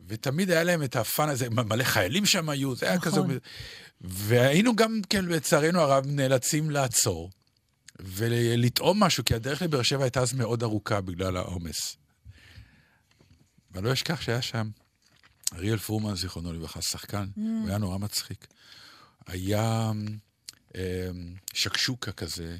[0.06, 3.12] ותמיד היה להם את הפאן הזה, מלא חיילים שם היו, זה היה נכון.
[3.12, 3.38] כזה...
[4.00, 7.30] והיינו גם, כן, לצערנו הרב, נאלצים לעצור
[8.00, 11.96] ולטעום משהו, כי הדרך לבאר שבע הייתה אז מאוד ארוכה בגלל העומס.
[13.70, 14.70] ואני לא אשכח שהיה שם
[15.52, 17.40] אריאל פרומן, זיכרונו לברכה, שחקן, Mm.
[17.40, 18.46] הוא היה נורא מצחיק.
[19.26, 19.90] היה
[20.76, 21.08] אה,
[21.54, 22.56] שקשוקה כזה,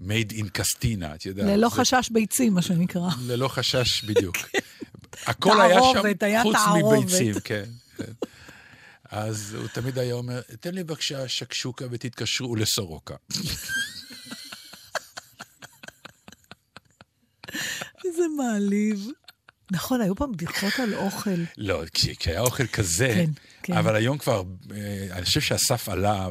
[0.00, 1.46] made in קסטינה, את יודעת.
[1.46, 3.08] ללא זה- חשש ביצים, מה שנקרא.
[3.26, 4.36] ללא חשש, בדיוק.
[5.26, 6.98] הכל היה שם היה חוץ תערובת.
[7.04, 7.64] מביצים, כן.
[7.96, 8.12] כן.
[9.10, 13.14] אז הוא תמיד היה אומר, תן לי בבקשה שקשוקה ותתקשרו לסורוקה.
[18.04, 19.06] איזה מעליב.
[19.72, 21.30] נכון, היו פעם בדיחות על אוכל.
[21.56, 23.30] לא, כש- כשהיה אוכל כזה, כן,
[23.62, 23.72] כן.
[23.72, 24.42] אבל היום כבר,
[24.74, 26.28] אה, אני חושב שהסף עלה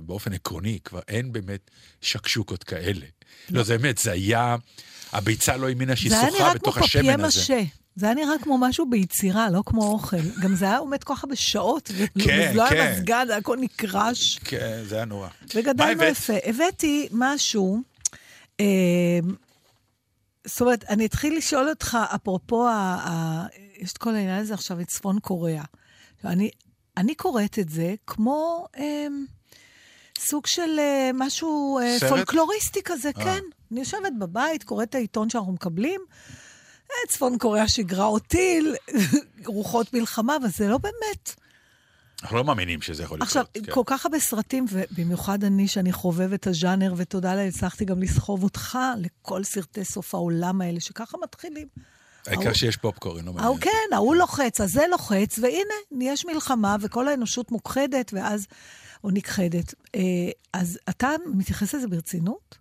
[0.00, 3.06] באופן עקרוני, כבר אין באמת שקשוקות כאלה.
[3.50, 4.56] לא, זה באמת, זה היה,
[5.12, 7.26] הביצה לא האמינה שהיא זה היה שוחה נראה כמו בתוך פפיה השמן הזה.
[7.26, 7.62] משה.
[7.96, 10.16] זה היה נראה כמו משהו ביצירה, לא כמו אוכל.
[10.42, 12.76] גם זה היה עומד כל כך הרבה שעות, כן, ולא כן.
[12.76, 14.38] היה מזגן, היה הכל נקרש.
[14.44, 15.28] כן, זה היה נורא.
[15.54, 16.02] וגדלנו?
[16.02, 16.32] יפה.
[16.44, 17.82] הבאתי משהו,
[18.60, 18.66] אה,
[20.46, 23.46] זאת אומרת, אני אתחיל לשאול אותך, אפרופו, ה, ה,
[23.78, 25.64] יש את כל העניין הזה עכשיו מצפון קוריאה.
[26.26, 26.50] אני,
[26.96, 29.06] אני קוראת את זה כמו אה,
[30.18, 32.10] סוג של אה, משהו אה, סרט?
[32.10, 33.24] פולקלוריסטי כזה, אה.
[33.24, 33.40] כן.
[33.72, 36.00] אני יושבת בבית, קוראת את העיתון שאנחנו מקבלים.
[36.90, 38.74] אה, צפון קוריאה שיגרה או טיל,
[39.46, 41.34] רוחות מלחמה, אבל זה לא באמת.
[42.22, 43.28] אנחנו לא מאמינים שזה יכול לקרות.
[43.28, 43.72] עכשיו, כן.
[43.72, 48.78] כל כך הרבה סרטים, ובמיוחד אני, שאני חובבת הז'אנר, ותודה לאל, הצלחתי גם לסחוב אותך
[48.98, 51.68] לכל סרטי סוף העולם האלה, שככה מתחילים.
[52.26, 53.44] העיקר שיש פופקורן, לא מעניין.
[53.44, 58.46] ההוא כן, ההוא לוחץ, אז זה לוחץ, והנה, יש מלחמה, וכל האנושות מוכחדת, ואז,
[59.04, 59.74] או נכחדת.
[59.94, 60.00] אה,
[60.52, 62.58] אז אתה מתייחס לזה ברצינות?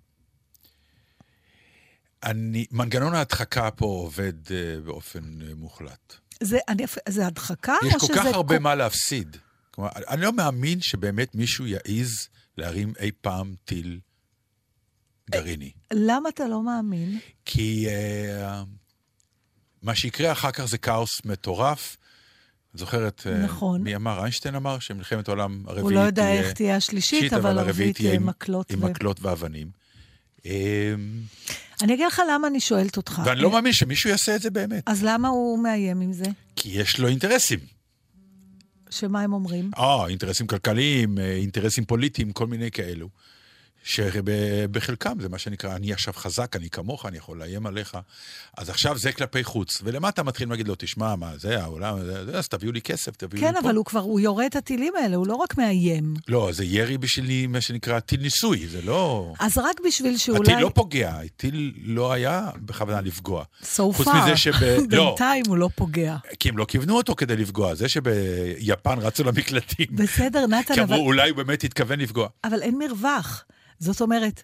[2.24, 4.52] אני, מנגנון ההדחקה פה עובד uh,
[4.86, 6.14] באופן uh, מוחלט.
[6.44, 8.16] זה, אני, זה הדחקה, יש או כל שזה...
[8.16, 9.38] כך הרבה כל- מה להפסיד.
[9.72, 14.00] כלומר, אני לא מאמין שבאמת מישהו יעז להרים אי פעם טיל
[15.32, 15.72] גרעיני.
[15.94, 17.20] למה אתה לא מאמין?
[17.46, 18.68] כי uh,
[19.84, 21.98] מה שיקרה אחר כך זה כאוס מטורף.
[22.74, 23.82] זוכרת, אה, נכון.
[23.84, 24.20] מי אמר?
[24.22, 28.14] איינשטיין אמר שמלחמת העולם הרביעית הוא לא יודע תהיה- איך תהיה השלישית, אבל הרביעית תהיה
[28.14, 28.72] עם מקלות.
[28.72, 29.68] עם ו- מקלות ואבנים.
[30.46, 30.52] אמ,
[31.82, 33.22] אני אגיד לך למה אני שואלת אותך.
[33.26, 36.26] ואני לא מאמין שמישהו יעשה את זה באמת, אז למה הוא מאיים עם זה?
[36.56, 37.60] כי יש לו אינטרסים.
[38.90, 39.72] שמה הם אומרים?
[39.78, 43.10] אה, אינטרסים כלכליים, אה, אינטרסים פוליטיים, כל מיני כאלו.
[43.84, 47.98] שבחלקם זה מה שנקרא, אני עכשיו חזק, אני כמוך, אני יכול לאיים עליך.
[48.58, 49.82] אז עכשיו זה כלפי חוץ.
[49.84, 53.48] ולמטה מתחילים להגיד לו, תשמע, מה זה, העולם, זה, אז תביאו לי כסף, תביאו כן,
[53.48, 53.68] לי פה.
[53.68, 56.14] אבל הוא כבר, הוא יורה את הטילים האלה, הוא לא רק מאיים.
[56.28, 59.34] לא, זה ירי בשביל מה שנקרא טיל ניסוי, זה לא...
[59.40, 60.40] אז רק בשביל שאולי...
[60.52, 63.44] הטיל לא פוגע, הטיל לא היה בכוונה לפגוע.
[63.64, 64.36] So far.
[64.36, 64.52] שב...
[64.90, 66.16] לא, בינתיים הוא לא פוגע.
[66.40, 67.76] כי הם לא כיוונו אותו כדי לפגוע.
[67.76, 72.28] זה שביפן רצו למקלטים, בסדר, נתן, כי אבל, אמרו, אולי הוא באמת התכוון לפגוע.
[72.44, 73.46] אבל אין מרווח.
[73.80, 74.44] זאת אומרת,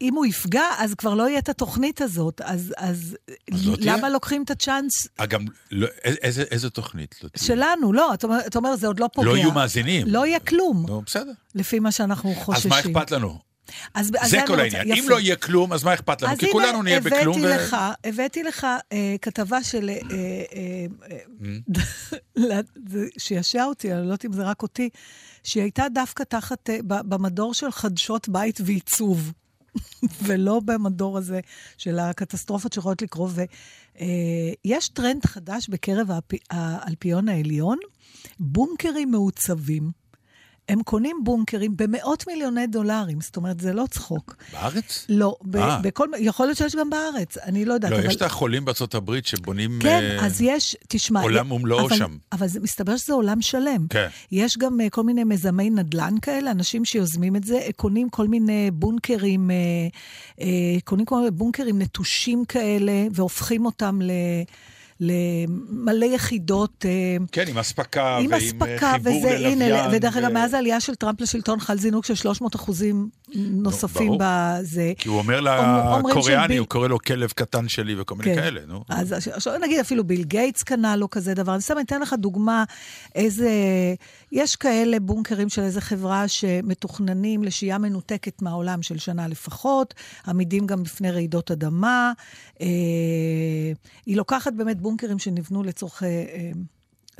[0.00, 2.40] אם הוא יפגע, אז כבר לא יהיה את התוכנית הזאת.
[2.44, 3.16] אז, אז,
[3.52, 3.96] אז לא תהיה.
[3.96, 7.14] למה לוקחים את הצ'אנס גם, לא, איזה, איזה תוכנית?
[7.22, 7.46] לא תהיה?
[7.46, 7.92] שלנו?
[7.92, 9.28] לא, אתה אומר, אתה אומר, זה עוד לא פוגע.
[9.28, 10.06] לא יהיו מאזינים.
[10.06, 11.32] לא יהיה כלום, נו, בסדר.
[11.54, 12.70] לפי מה שאנחנו אז חוששים.
[12.70, 13.49] מה אכפת לנו?
[13.94, 14.92] אז, אז זה כל רוצה- העניין.
[14.92, 15.10] אם יפה.
[15.10, 16.32] לא יהיה כלום, אז מה אכפת לנו?
[16.32, 17.38] אז כי הנה, כולנו נהיה בכלום.
[17.38, 19.90] הבאתי ו- לך, הבאתי לך אה, כתבה של...
[19.90, 24.88] אה, אה, אה, זה שישע אותי, אני לא יודעת אם זה רק אותי,
[25.44, 29.32] שהיא הייתה דווקא תחת, אה, במדור של חדשות בית ועיצוב,
[30.24, 31.40] ולא במדור הזה
[31.78, 33.30] של הקטסטרופות שיכולות לקרות.
[34.64, 36.08] ויש טרנד חדש בקרב
[36.50, 37.78] האלפיון העליון,
[38.38, 39.99] בונקרים מעוצבים.
[40.70, 44.36] הם קונים בונקרים במאות מיליוני דולרים, זאת אומרת, זה לא צחוק.
[44.52, 45.06] בארץ?
[45.08, 45.78] לא, ב- אה.
[45.82, 47.90] בכל, יכול להיות שיש גם בארץ, אני לא יודעת.
[47.90, 48.06] לא, אבל...
[48.06, 49.78] יש את החולים בארצות הברית שבונים...
[49.82, 51.22] כן, אה, אז יש, תשמע...
[51.22, 52.16] עולם ומלואו אבל, שם.
[52.32, 53.86] אבל זה, מסתבר שזה עולם שלם.
[53.90, 54.08] כן.
[54.32, 58.70] יש גם אה, כל מיני מיזמי נדל"ן כאלה, אנשים שיוזמים את זה, קונים כל מיני
[58.70, 60.44] בונקרים, אה, אה,
[60.84, 64.10] קונים כל מיני בונקרים נטושים כאלה, והופכים אותם ל...
[65.00, 69.62] למלא יחידות, אה, כן, עם אספקה עם ועם אספקה, אה, חיבור וזה, ללוויין.
[69.62, 74.06] הנה, ודרך אגב, ו- מאז העלייה של טראמפ לשלטון חל זינוק של 300 אחוזים נוספים
[74.06, 74.18] ברור.
[74.20, 74.92] בזה.
[74.98, 78.40] כי הוא אומר לקוריאני, הוא קורא לו כלב קטן שלי וכל מיני כן.
[78.40, 78.84] כאלה, נו.
[78.88, 81.54] אז עכשיו נגיד אפילו ביל גייטס קנה לו כזה דבר.
[81.54, 82.64] אני סתם אתן לך דוגמה,
[83.14, 83.50] איזה...
[84.32, 89.94] יש כאלה בונקרים של איזה חברה שמתוכננים לשהייה מנותקת מהעולם של שנה לפחות,
[90.28, 92.12] עמידים גם בפני רעידות אדמה.
[92.60, 92.66] אה,
[94.06, 96.06] היא לוקחת באמת בונקרים שנבנו לצורכי...
[96.06, 96.50] אה,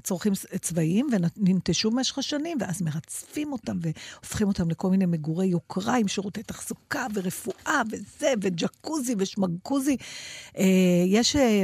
[0.03, 6.09] צורכים צבאיים וננטשו במשך השנים, ואז מרצפים אותם והופכים אותם לכל מיני מגורי יוקרה עם
[6.09, 9.97] שירותי תחזוקה ורפואה וזה, וג'קוזי ושמגקוזי.
[10.59, 10.65] אה,
[11.07, 11.63] יש אה,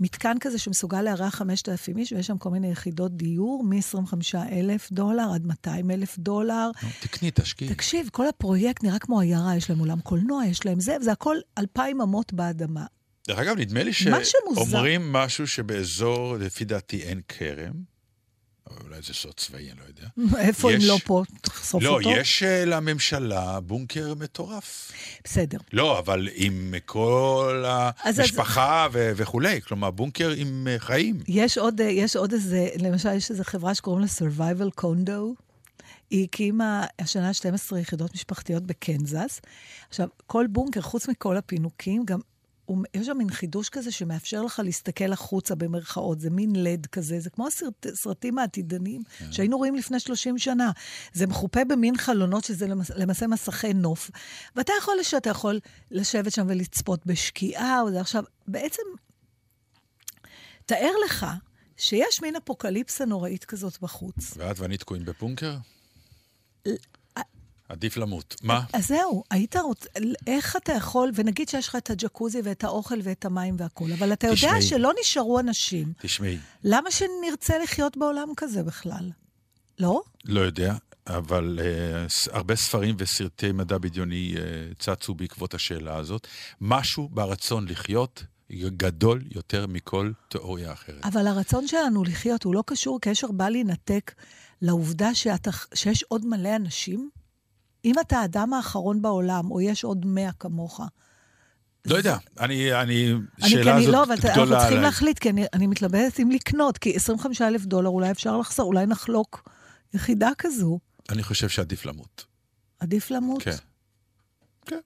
[0.00, 5.46] מתקן כזה שמסוגל לארח 5,000 איש, ויש שם כל מיני יחידות דיור, מ-25,000 דולר עד
[5.46, 6.70] 200,000 דולר.
[7.00, 7.74] תקני, תשקיעי.
[7.74, 11.36] תקשיב, כל הפרויקט נראה כמו עיירה, יש להם אולם קולנוע, יש להם זה, וזה הכל
[11.58, 12.84] אלפיים אמות באדמה.
[13.28, 17.92] דרך אגב, נדמה לי שאומרים משהו שבאזור, לפי דעתי, אין כרם.
[18.84, 20.38] אולי זה סוד צבאי, אני לא יודע.
[20.48, 22.10] איפה אם יש- לא פה, תחשוף לא, אותו?
[22.10, 24.92] יש אה, לממשלה בונקר מטורף.
[25.24, 25.58] בסדר.
[25.72, 27.64] לא, אבל עם כל
[28.04, 29.60] אז- המשפחה ו- וכולי.
[29.62, 31.20] כלומר, בונקר עם אה, חיים.
[31.28, 35.42] יש עוד, אה, יש עוד איזה, למשל, יש איזו חברה שקוראים לה Survival Condo.
[36.10, 39.40] היא הקימה השנה 12 יחידות משפחתיות בקנזס.
[39.88, 42.20] עכשיו, כל בונקר, חוץ מכל הפינוקים, גם
[42.64, 46.20] הוא, יש שם מין חידוש כזה שמאפשר לך להסתכל החוצה במרכאות.
[46.20, 49.02] זה מין לד כזה, זה כמו הסרט, הסרטים העתידניים
[49.32, 50.70] שהיינו רואים לפני 30 שנה.
[51.12, 54.10] זה מחופה במין חלונות שזה למס, למעשה מסכי נוף.
[54.56, 55.60] ואתה יכול, לש- אתה יכול
[55.90, 57.80] לשבת שם ולצפות בשקיעה.
[57.80, 58.00] או זה.
[58.00, 58.82] עכשיו, בעצם
[60.66, 61.26] תאר לך
[61.76, 64.34] שיש מין אפוקליפסה נוראית כזאת בחוץ.
[64.36, 65.56] ואת ואני תקועים בפונקר?
[67.72, 68.36] עדיף למות.
[68.42, 68.64] מה?
[68.72, 69.88] אז זהו, היית רוצה,
[70.26, 74.26] איך אתה יכול, ונגיד שיש לך את הג'קוזי ואת האוכל ואת המים והכול, אבל אתה
[74.26, 74.62] יודע תשמעי.
[74.62, 75.92] שלא נשארו אנשים.
[76.02, 79.10] תשמעי, למה שנרצה לחיות בעולם כזה בכלל?
[79.78, 80.02] לא?
[80.24, 80.74] לא יודע,
[81.06, 84.38] אבל uh, הרבה ספרים וסרטי מדע בדיוני uh,
[84.78, 86.26] צצו בעקבות השאלה הזאת.
[86.60, 91.04] משהו ברצון לחיות גדול יותר מכל תיאוריה אחרת.
[91.04, 94.12] אבל הרצון שלנו לחיות הוא לא קשור קשר בל יינתק
[94.62, 97.10] לעובדה שאתה, שיש עוד מלא אנשים.
[97.84, 100.80] אם אתה האדם האחרון בעולם, או יש עוד מאה כמוך,
[101.84, 103.12] לא יודע, אני, אני,
[103.42, 104.90] אני, שאלה הזאת לא, אבל אתה- אנחנו גדולה צריכים עליי.
[104.90, 108.86] להחליט, כי אני, אני מתלבטת אם לקנות, כי 25 אלף דולר אולי אפשר לחסור, אולי
[108.86, 109.48] נחלוק
[109.94, 110.78] יחידה כזו.
[111.10, 112.24] אני חושב שעדיף למות.
[112.80, 113.42] עדיף למות.
[113.42, 113.56] כן.
[114.66, 114.78] כן.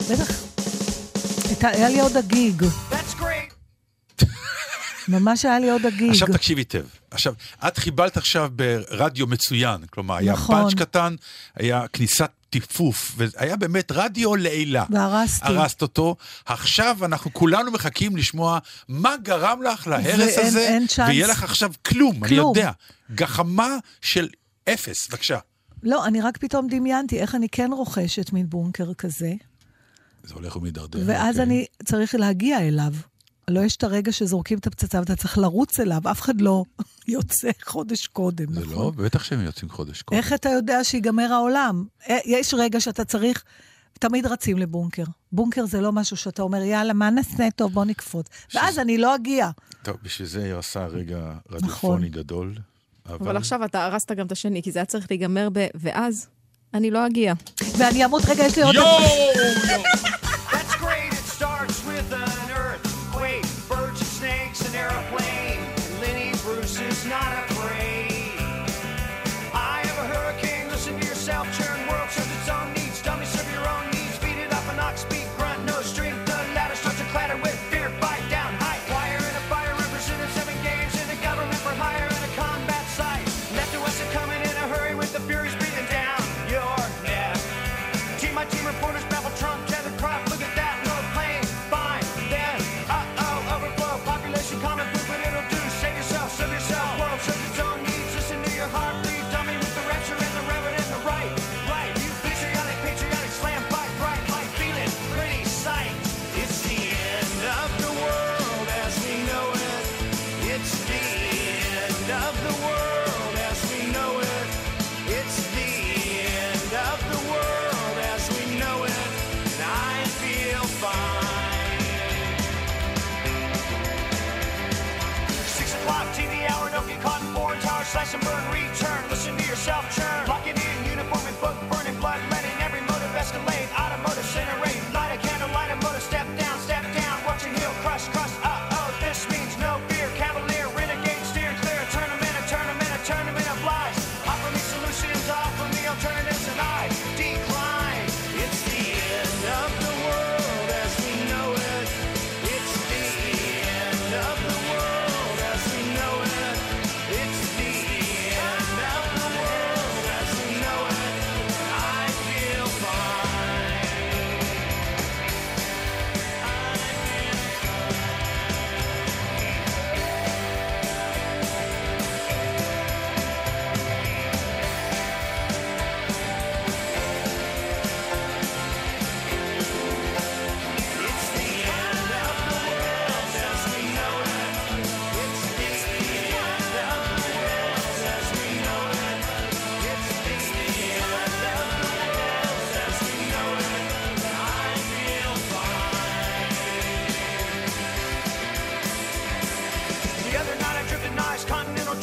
[0.00, 0.32] בטח.
[1.62, 2.62] היה לי עוד הגיג.
[5.08, 6.10] ממש היה לי עוד הגיג.
[6.10, 6.84] עכשיו תקשיב היטב.
[7.10, 7.34] עכשיו,
[7.68, 10.62] את חיבלת עכשיו ברדיו מצוין, כלומר, היה נכון.
[10.62, 11.14] פאנץ' קטן,
[11.54, 14.84] היה כניסת טיפוף, והיה באמת רדיו לעילה.
[14.90, 15.46] והרסתי.
[15.46, 16.16] הרסת אותו.
[16.46, 20.06] עכשיו אנחנו כולנו מחכים לשמוע מה גרם לך להרס
[20.36, 21.08] ואין- הזה, אין צ'אנס.
[21.08, 22.56] ויהיה לך עכשיו כלום, אני כלום.
[22.56, 22.70] יודע.
[23.14, 24.28] גחמה של
[24.68, 25.38] אפס, בבקשה.
[25.82, 29.32] לא, אני רק פתאום דמיינתי איך אני כן רוכשת מין בונקר כזה,
[30.24, 31.02] זה הולך ומידרדר.
[31.06, 31.42] ואז אוקיי.
[31.42, 32.92] אני צריך להגיע אליו.
[33.48, 36.64] לא יש את הרגע שזורקים את הפצצה ואתה צריך לרוץ אליו, אף אחד לא
[37.08, 38.76] יוצא חודש קודם, זה נכון?
[38.76, 40.18] לא, בטח שהם יוצאים חודש קודם.
[40.18, 41.84] איך אתה יודע שיגמר העולם?
[42.08, 43.44] אה, יש רגע שאתה צריך...
[43.98, 45.04] תמיד רצים לבונקר.
[45.32, 47.48] בונקר זה לא משהו שאתה אומר, יאללה, מה נעשה?
[47.56, 48.26] טוב, בוא נקפוץ.
[48.54, 49.50] ואז אני לא אגיע.
[49.82, 51.56] טוב, בשביל זה היא עושה רגע נכון.
[51.56, 52.54] רדיופוני גדול.
[53.06, 55.66] אבל עכשיו אתה הרסת גם את השני, כי זה היה צריך להיגמר ב...
[55.74, 56.28] ואז
[56.74, 57.34] אני לא אגיע.
[57.78, 58.74] ואני אמות, רגע, יש לי עוד...
[58.74, 60.27] יואו!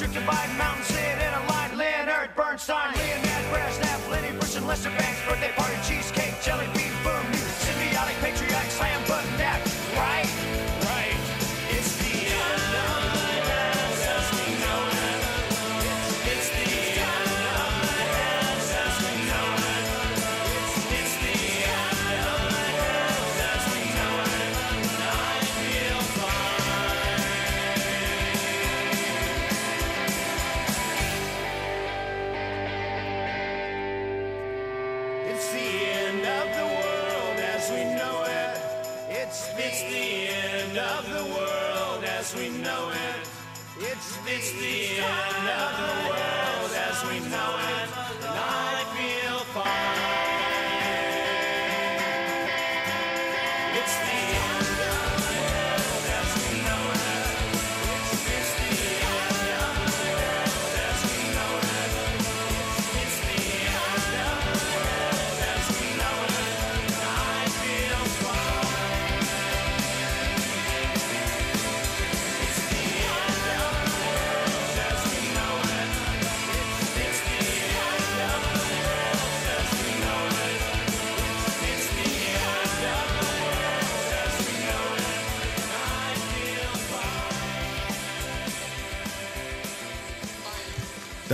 [0.06, 1.78] Drifted by mountain, sit in a line.
[1.78, 6.95] Leonard Bernstein, Leonard Brezhnev, Lenny Bruce and Lester Banks, birthday party, cheesecake, jelly bean,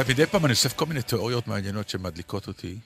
[0.10, 2.78] מדי פעם אני אוסף כל מיני תיאוריות מעניינות שמדליקות אותי,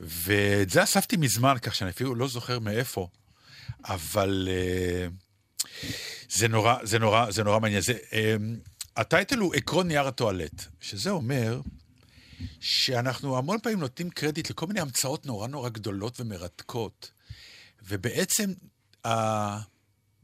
[0.00, 3.08] ואת זה אספתי מזמן, כך שאני אפילו לא זוכר מאיפה,
[3.84, 5.06] אבל אה,
[6.28, 7.80] זה נורא, זה נורא, זה נורא מעניין.
[7.80, 8.36] זה, אה,
[8.96, 11.60] הטייטל הוא עקרון נייר הטואלט, שזה אומר
[12.60, 17.10] שאנחנו המון פעמים נותנים קרדיט לכל מיני המצאות נורא נורא גדולות ומרתקות,
[17.88, 18.52] ובעצם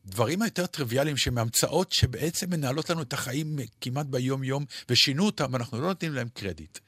[0.09, 5.81] הדברים היותר טריוויאליים שהם המצאות שבעצם מנהלות לנו את החיים כמעט ביום-יום, ושינו אותם, אנחנו
[5.81, 6.79] לא נותנים להם קרדיט.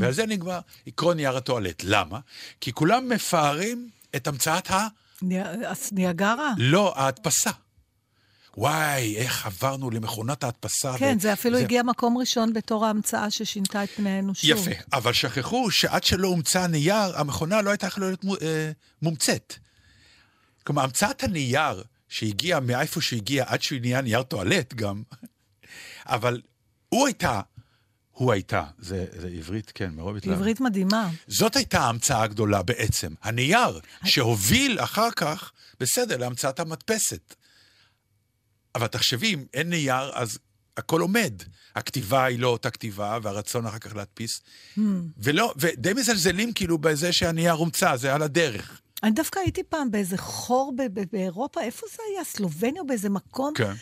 [0.00, 1.82] ועל זה נגמר עקרון נייר הטואלט.
[1.84, 2.18] למה?
[2.60, 4.86] כי כולם מפארים את המצאת ה...
[5.92, 6.52] ניאגרה?
[6.58, 7.50] לא, ההדפסה.
[8.56, 10.94] וואי, איך עברנו למכונת ההדפסה.
[10.98, 14.50] כן, ו- זה אפילו הגיע מקום ראשון בתור ההמצאה ששינתה את פני האנושות.
[14.50, 18.70] יפה, אבל שכחו שעד שלא הומצא הנייר, המכונה לא הייתה יכולה להיות אה,
[19.02, 19.54] מומצאת.
[20.64, 25.02] כלומר, המצאת הנייר שהגיע מאיפה שהגיע עד שהוא נהיה נייר טואלט גם,
[26.06, 26.40] אבל
[26.88, 27.40] הוא הייתה,
[28.10, 30.40] הוא הייתה, זה, זה עברית, כן, מרוב התלהבות.
[30.40, 31.10] עברית מדהימה.
[31.26, 37.34] זאת הייתה ההמצאה הגדולה בעצם, הנייר, שהוביל אחר כך, בסדר, להמצאת המדפסת.
[38.74, 40.38] אבל תחשבי, אם אין נייר, אז
[40.76, 41.32] הכל עומד.
[41.76, 44.40] הכתיבה היא לא אותה כתיבה, והרצון אחר כך להדפיס.
[45.18, 48.80] ולא, ודי מזלזלים כאילו בזה שהנייר הומצא, זה על הדרך.
[49.02, 52.24] אני דווקא הייתי פעם באיזה חור ב- ב- באירופה, איפה זה היה?
[52.24, 53.54] סלובניה או באיזה מקום?
[53.54, 53.72] כן.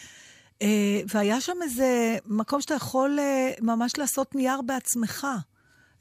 [0.63, 5.27] אה, והיה שם איזה מקום שאתה יכול אה, ממש לעשות נייר בעצמך.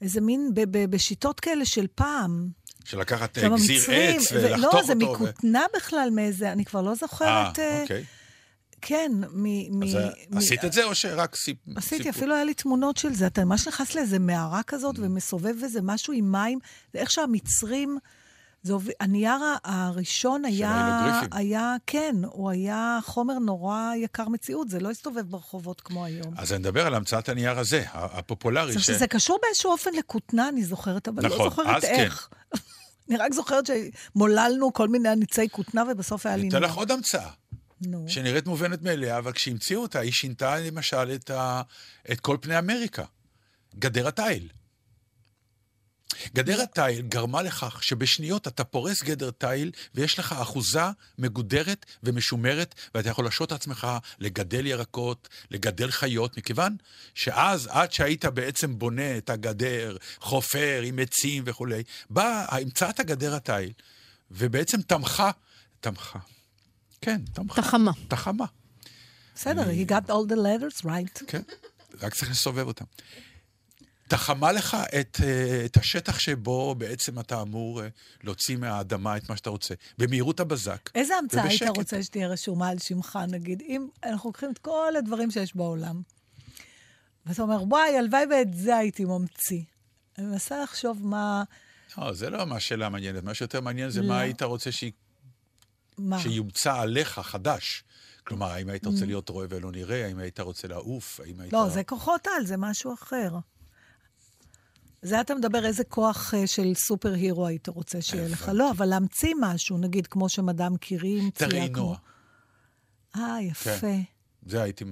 [0.02, 2.48] איזה מין, ב- ב- בשיטות כאלה של פעם.
[2.84, 4.86] של לקחת אה, גזיר המצרים, עץ ו- ולחתוך לא, אותו.
[4.86, 7.58] זה ו- מכותנה בכלל מאיזה, אני כבר לא אה, זוכרת.
[7.58, 8.04] אה, אוקיי.
[8.80, 9.46] כן, מ...
[9.82, 11.56] אז מ- אה, מ- עשית את זה או שרק סיפ...
[11.76, 12.10] עשיתי, סיפור?
[12.10, 13.26] אפילו היה לי תמונות של זה.
[13.26, 14.62] אתה ממש נכנס לאיזה מערה Mm.
[14.62, 16.58] כזאת ומסובב איזה משהו עם מים.
[16.92, 17.98] זה איך שהמצרים...
[18.72, 21.20] הוביל, הנייר הראשון היה.
[21.32, 26.34] היה, כן, הוא היה חומר נורא יקר מציאות, זה לא הסתובב ברחובות כמו היום.
[26.36, 28.74] אז אני מדבר על המצאת הנייר הזה, הפופולרי.
[28.74, 31.94] עכשיו, שזה קשור באיזשהו אופן לכותנה, אני זוכרת, אבל נכון, לא זוכרת אז כן.
[31.94, 32.28] איך.
[33.08, 36.60] אני רק זוכרת שמוללנו כל מיני ניצי כותנה, ובסוף היה לי נורא.
[36.60, 37.30] לך עוד המצאה.
[37.80, 38.04] נו.
[38.08, 41.62] שנראית מובנת מאליה, אבל כשהמציאו אותה, היא שינתה למשל את, ה...
[42.12, 43.04] את כל פני אמריקה.
[43.78, 44.48] גדר התיל.
[46.34, 50.80] גדר התיל גרמה לכך שבשניות אתה פורס גדר תיל ויש לך אחוזה
[51.18, 53.86] מגודרת ומשומרת, ואתה יכול להשעות את עצמך
[54.18, 56.76] לגדל ירקות, לגדל חיות, מכיוון
[57.14, 63.72] שאז, עד שהיית בעצם בונה את הגדר, חופר עם עצים וכולי, באה המצאת הגדר התיל,
[64.30, 65.30] ובעצם תמכה,
[65.80, 66.18] תמכה.
[67.00, 67.62] כן, תמכה.
[67.62, 67.92] תחמה.
[68.08, 68.44] תחמה.
[69.34, 71.24] בסדר, he got all the letters right.
[71.26, 71.42] כן,
[72.00, 72.84] רק צריך לסובב אותם.
[74.08, 77.88] תחמה לך את, אה, את השטח שבו בעצם אתה אמור אה,
[78.24, 80.90] להוציא מהאדמה את מה שאתה רוצה, במהירות הבזק.
[80.94, 81.76] איזה המצאה היית ובשקט.
[81.76, 83.62] רוצה שתהיה רשומה על שמך, נגיד?
[83.68, 86.02] אם אנחנו לוקחים את כל הדברים שיש בעולם,
[87.26, 89.62] ואתה אומר, וואי, הלוואי ואת זה הייתי ממציא.
[90.18, 91.42] אני מנסה לחשוב מה...
[91.98, 94.08] לא, זה לא מה השאלה המעניינת, מה שיותר מעניין זה לא.
[94.08, 94.84] מה היית רוצה ש...
[95.98, 96.20] מה?
[96.20, 97.84] שיומצא עליך חדש.
[98.24, 101.52] כלומר, האם היית רוצה להיות רואה ולא נראה, האם היית רוצה לעוף, האם היית...
[101.52, 101.56] Mm.
[101.56, 103.38] לא, זה כוחות על, זה משהו אחר.
[105.02, 108.50] זה אתה מדבר איזה כוח אה, של סופר הירו היית רוצה שיהיה לך.
[108.54, 111.50] לא, אבל להמציא משהו, נגיד כמו שמדאם קירי המציאה.
[111.50, 111.98] תראי נועה.
[113.16, 113.78] אה, יפה.
[113.80, 114.02] כן.
[114.46, 114.84] זה הייתי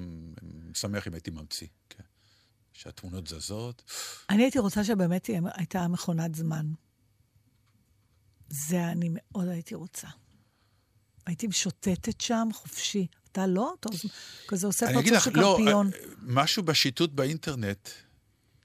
[0.74, 2.02] שמח אם הייתי ממציא, כן.
[2.72, 3.82] שהתמונות זזות.
[4.30, 6.66] אני הייתי רוצה שבאמת הייתה מכונת זמן.
[8.48, 10.08] זה אני מאוד הייתי רוצה.
[11.26, 13.06] הייתי משוטטת שם חופשי.
[13.32, 13.74] אתה לא?
[13.80, 13.88] אתה
[14.48, 15.90] כזה עושה אני אגיד פרצוף לך, של לא, קרפיון.
[15.94, 17.88] אה, משהו בשיטוט באינטרנט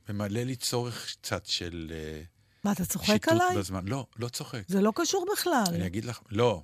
[0.10, 2.22] ממלא לי צורך קצת של אה,
[2.64, 3.57] מה, אתה צוחק עליי?
[3.57, 3.88] בזמן.
[3.88, 4.62] לא, לא צוחק.
[4.68, 5.64] זה לא קשור בכלל.
[5.68, 6.64] אני אגיד לך, לא.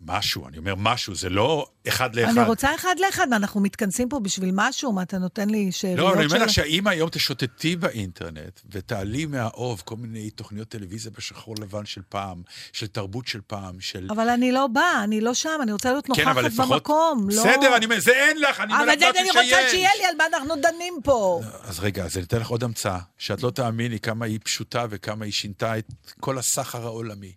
[0.00, 2.38] משהו, אני אומר משהו, זה לא אחד לאחד.
[2.38, 4.92] אני רוצה אחד לאחד, אנחנו מתכנסים פה בשביל משהו?
[4.92, 6.34] מה, אתה נותן לי שאריות לא, אבל אני של...
[6.34, 12.00] אומר לך שאם היום תשוטטי באינטרנט ותעלי מהאוב כל מיני תוכניות טלוויזיה בשחור לבן של
[12.08, 12.42] פעם,
[12.72, 14.08] של תרבות של פעם, של...
[14.10, 16.68] אבל אני לא באה, אני לא שם, אני רוצה להיות כן, נוכחת אבל לפחות...
[16.72, 17.42] במקום, לא...
[17.42, 19.70] בסדר, אני אומר, זה אין לך, אני אומר אבל לך זה משהו אני רוצה שיש.
[19.70, 21.40] שיהיה לי, על מה אנחנו דנים פה.
[21.62, 25.24] אז רגע, אז אני אתן לך עוד המצאה, שאת לא תאמיני כמה היא פשוטה וכמה
[25.24, 25.86] היא שינתה את
[26.20, 27.32] כל הסחר העולמי.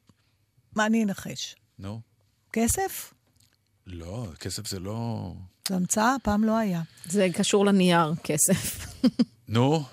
[0.75, 1.55] מה, אני אנחש?
[1.79, 2.08] נו?
[2.53, 3.13] כסף?
[3.87, 5.31] לא, כסף זה לא...
[5.69, 6.15] זו המצאה?
[6.23, 6.81] פעם לא היה.
[7.05, 8.85] זה קשור לנייר, כסף.
[9.47, 9.83] נו,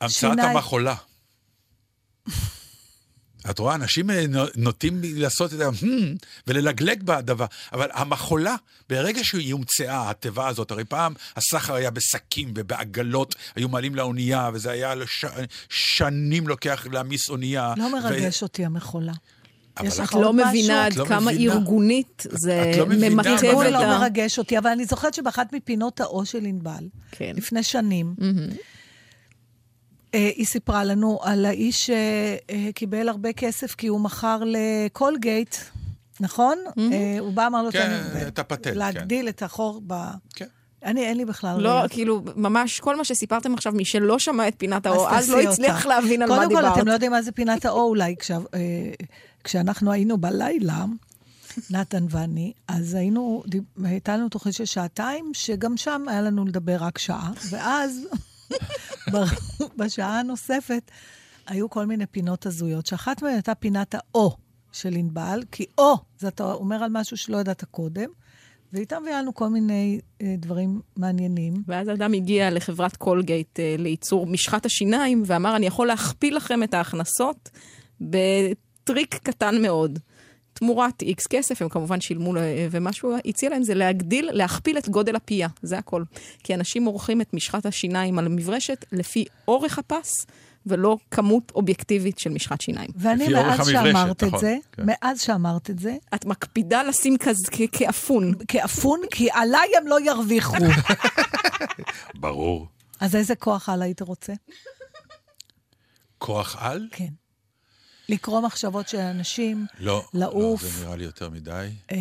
[0.00, 0.38] המצאת.
[0.38, 0.94] המחולה.
[3.50, 5.68] את רואה, אנשים אה, נו- נוטים לעשות את ה...
[5.68, 8.56] "Hmm", וללגלג בדבר, אבל המחולה,
[8.88, 14.70] ברגע שהיא הומצאה, התיבה הזאת, הרי פעם הסחר היה בשקים ובעגלות, היו מעלים לאונייה, וזה
[14.70, 15.24] היה לש...
[15.68, 17.74] שנים לוקח להעמיס אונייה.
[17.76, 19.12] לא ו- מרגש אותי המחולה.
[19.84, 20.32] יש את לך את לא?
[20.32, 21.52] מבינה עד לא כמה מבינה.
[21.54, 23.98] ארגונית זה את לא ממטב מה ארגון לא ה...
[23.98, 27.32] מרגש אותי, אבל אני זוכרת שבאחת מפינות האו של ענבל, כן.
[27.36, 28.14] לפני שנים,
[30.14, 35.56] אה, היא סיפרה לנו על האיש שקיבל הרבה כסף כי הוא מכר לקולגייט,
[36.20, 36.58] נכון?
[36.78, 37.78] אה, הוא בא, אמר לו, כן,
[38.12, 38.78] "תן לי- את הפטנט, כן.
[38.78, 39.94] להגדיל את החור ב...
[40.34, 40.46] כן.
[40.84, 41.88] אני, אין לי בכלל לא, ראייה.
[41.88, 45.40] כאילו, ממש כל מה שסיפרתם עכשיו, מי שלא שמע את פינת אז האור, אז לא
[45.40, 45.88] הצליח אותה.
[45.88, 46.78] להבין על מה קודם כל, דיברת.
[46.78, 48.14] אתם לא יודעים מה זה פינת האו אולי.
[48.18, 48.60] כשה, אה,
[49.48, 50.84] כשאנחנו היינו בלילה,
[51.70, 53.42] נתן ואני, אז היינו,
[53.84, 58.06] הייתה לנו תוכנית של שעתיים, שגם שם היה לנו לדבר רק שעה, ואז
[59.78, 60.90] בשעה הנוספת
[61.46, 64.36] היו כל מיני פינות הזויות, שאחת מהן הייתה פינת האו
[64.72, 68.08] של ענבל, כי או, זה אתה אומר על משהו שלא ידעת קודם,
[68.72, 71.54] ואיתה מביאה לנו כל מיני אה, דברים מעניינים.
[71.66, 76.74] ואז אדם הגיע לחברת קולגייט אה, לייצור משחת השיניים, ואמר, אני יכול להכפיל לכם את
[76.74, 77.50] ההכנסות
[78.88, 79.98] בטריק קטן מאוד.
[80.52, 82.32] תמורת איקס כסף, הם כמובן שילמו,
[82.70, 86.02] ומה שהוא הציע להם זה להגדיל, להכפיל את גודל הפייה, זה הכל.
[86.44, 90.26] כי אנשים עורכים את משחת השיניים על המברשת לפי אורך הפס,
[90.66, 92.90] ולא כמות אובייקטיבית של משחת שיניים.
[92.96, 94.82] ואני, מאז שאמרת את נכון, זה, כן.
[94.86, 98.34] מאז שאמרת את זה, את מקפידה לשים כזה כאפון.
[98.48, 100.56] כאפון, כי עליי הם לא ירוויחו.
[102.14, 102.68] ברור.
[103.00, 104.32] אז איזה כוח על היית רוצה?
[106.18, 106.88] כוח על?
[106.90, 107.08] כן.
[108.08, 110.04] לקרוא מחשבות של אנשים, לא.
[110.14, 110.62] לעוף.
[110.62, 111.68] לא, זה נראה לי יותר מדי.
[111.90, 111.96] אה,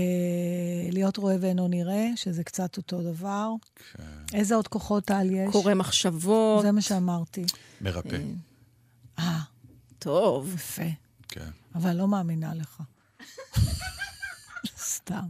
[0.91, 3.49] להיות רואה ואינו נראה, שזה קצת אותו דבר.
[3.97, 4.03] כן.
[4.33, 5.51] איזה עוד כוחות על יש?
[5.51, 6.61] קורא מחשבות.
[6.61, 7.45] זה מה שאמרתי.
[7.81, 8.17] מרפא.
[9.19, 9.39] אה,
[9.99, 10.53] טוב.
[10.55, 10.81] יפה.
[11.27, 11.49] כן.
[11.75, 12.81] אבל לא מאמינה לך.
[14.77, 15.25] סתם.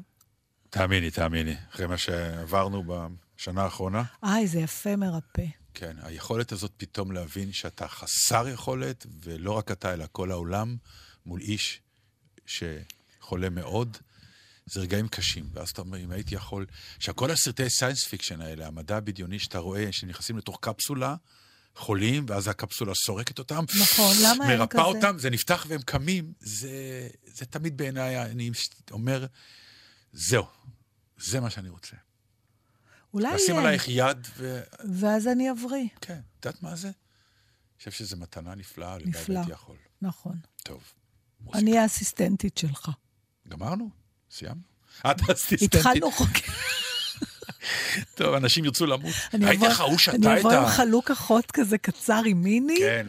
[0.69, 1.55] תאמיני, תאמיני.
[1.73, 5.45] אחרי מה שעברנו בשנה האחרונה, איי, זה יפה מרפא.
[5.79, 10.77] כן, היכולת הזאת פתאום להבין שאתה חסר יכולת, ולא רק אתה, אלא כל העולם,
[11.25, 11.81] מול איש
[12.45, 13.97] שחולה מאוד,
[14.65, 15.49] זה רגעים קשים.
[15.53, 16.65] ואז אתה אומר, אם הייתי יכול...
[16.97, 21.15] עכשיו, כל הסרטי science fiction האלה, המדע הבדיוני שאתה רואה, שנכנסים לתוך קפסולה,
[21.75, 23.65] חולים, ואז הקפסולה סורקת אותם.
[23.81, 24.81] נכון, למה אין מרפא כזה?
[24.81, 26.33] אותם, זה נפתח והם קמים.
[26.39, 28.51] זה, זה תמיד בעיניי, אני
[28.91, 29.25] אומר,
[30.13, 30.45] זהו,
[31.17, 31.95] זה מה שאני רוצה.
[33.17, 33.35] אולי...
[33.35, 34.61] לשים אה, עלייך יד ו...
[34.99, 35.87] ואז אני אבריא.
[36.01, 36.87] כן, את יודעת מה זה?
[36.87, 39.39] אני חושב שזו מתנה נפלאה, נפלא.
[39.49, 39.75] יכול.
[40.01, 40.35] נכון.
[40.63, 40.83] טוב.
[41.41, 41.59] מוזיקה.
[41.59, 42.89] אני האסיסטנטית שלך.
[43.47, 43.89] גמרנו?
[44.31, 44.61] סיימנו?
[45.11, 45.75] את אסיסטנטית.
[45.75, 46.29] התחלנו חוק...
[48.15, 49.13] טוב, אנשים ירצו למות.
[49.33, 50.71] אני ראית איך ההוא שתה אני את אבוא עם ה...
[50.71, 53.07] חלוק אחות כזה קצר עם מיני, כן,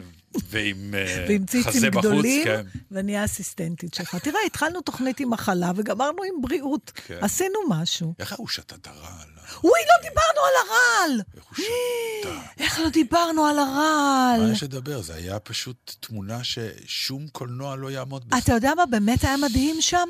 [0.49, 2.65] ועם אה, ועם ציצים חזה בחוץ, גדולים, כן.
[2.91, 4.15] ואני האסיסטנטית שלך.
[4.15, 6.91] תראה, התחלנו תוכנית עם מחלה וגמרנו עם בריאות.
[6.95, 7.17] כן.
[7.21, 8.13] עשינו משהו.
[8.19, 9.29] איך ההוא שתה את הרעל?
[9.63, 11.21] אוי, לא דיברנו על הרעל!
[11.35, 12.63] איך הוא שתה?
[12.63, 14.41] איך לא דיברנו על הרעל?
[14.41, 15.01] מה יש לדבר?
[15.01, 18.37] זה היה פשוט תמונה ששום קולנוע לא יעמוד בזה.
[18.37, 20.09] אתה יודע מה באמת היה מדהים שם?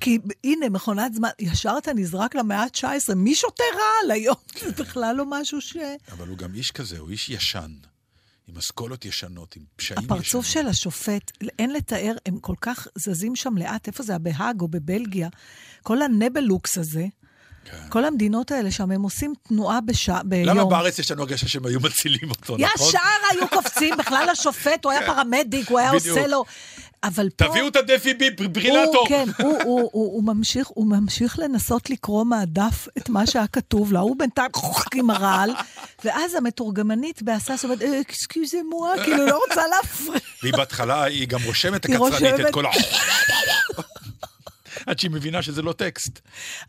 [0.00, 4.36] כי הנה, מכונת זמן, ישר אתה נזרק למאה ה-19, מי שותה רעל היום?
[4.64, 5.76] זה בכלל לא משהו ש...
[6.12, 7.70] אבל הוא גם איש כזה, הוא איש ישן.
[8.48, 10.12] עם אסכולות ישנות, עם פשעים ישנים.
[10.12, 14.18] הפרצוף של השופט, אין לתאר, הם כל כך זזים שם לאט, איפה זה?
[14.18, 15.28] בהאג או בבלגיה?
[15.82, 17.06] כל הנבלוקס הזה,
[17.64, 17.86] כן.
[17.88, 20.48] כל המדינות האלה שם, הם עושים תנועה בשעה, ביום.
[20.48, 22.86] למה בארץ יש לנו הרגשה שהם היו מצילים אותו, נכון?
[22.88, 22.98] ישר
[23.30, 26.16] היו קופצים, בכלל השופט, הוא היה פרמדיק, הוא היה בדיוק.
[26.16, 26.44] עושה לו...
[27.04, 27.44] אבל פה...
[27.48, 28.14] תביאו את הדפי
[28.52, 28.96] ברילטור.
[28.96, 33.46] הוא, כן, הוא, הוא, הוא, הוא, ממשיך, הוא ממשיך לנסות לקרוא מהדף את מה שהיה
[33.46, 34.50] כתוב לה, הוא בינתיים
[34.94, 35.50] עם הרעל,
[36.04, 40.20] ואז המתורגמנית בהסס אומרת, אקסקיוזה מואה, כאילו, לא רוצה להפריע.
[40.42, 42.40] והיא בהתחלה, היא גם רושמת הקצרנית.
[42.40, 42.70] את כל ה...
[44.86, 46.20] עד שהיא מבינה שזה לא טקסט.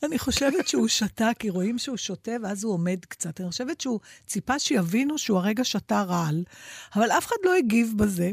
[0.03, 3.41] אני חושבת שהוא שתה, כי רואים שהוא שותה, ואז הוא עומד קצת.
[3.41, 6.43] אני חושבת שהוא ציפה שיבינו שהוא הרגע שתה רעל,
[6.95, 8.31] אבל אף אחד לא הגיב בזה.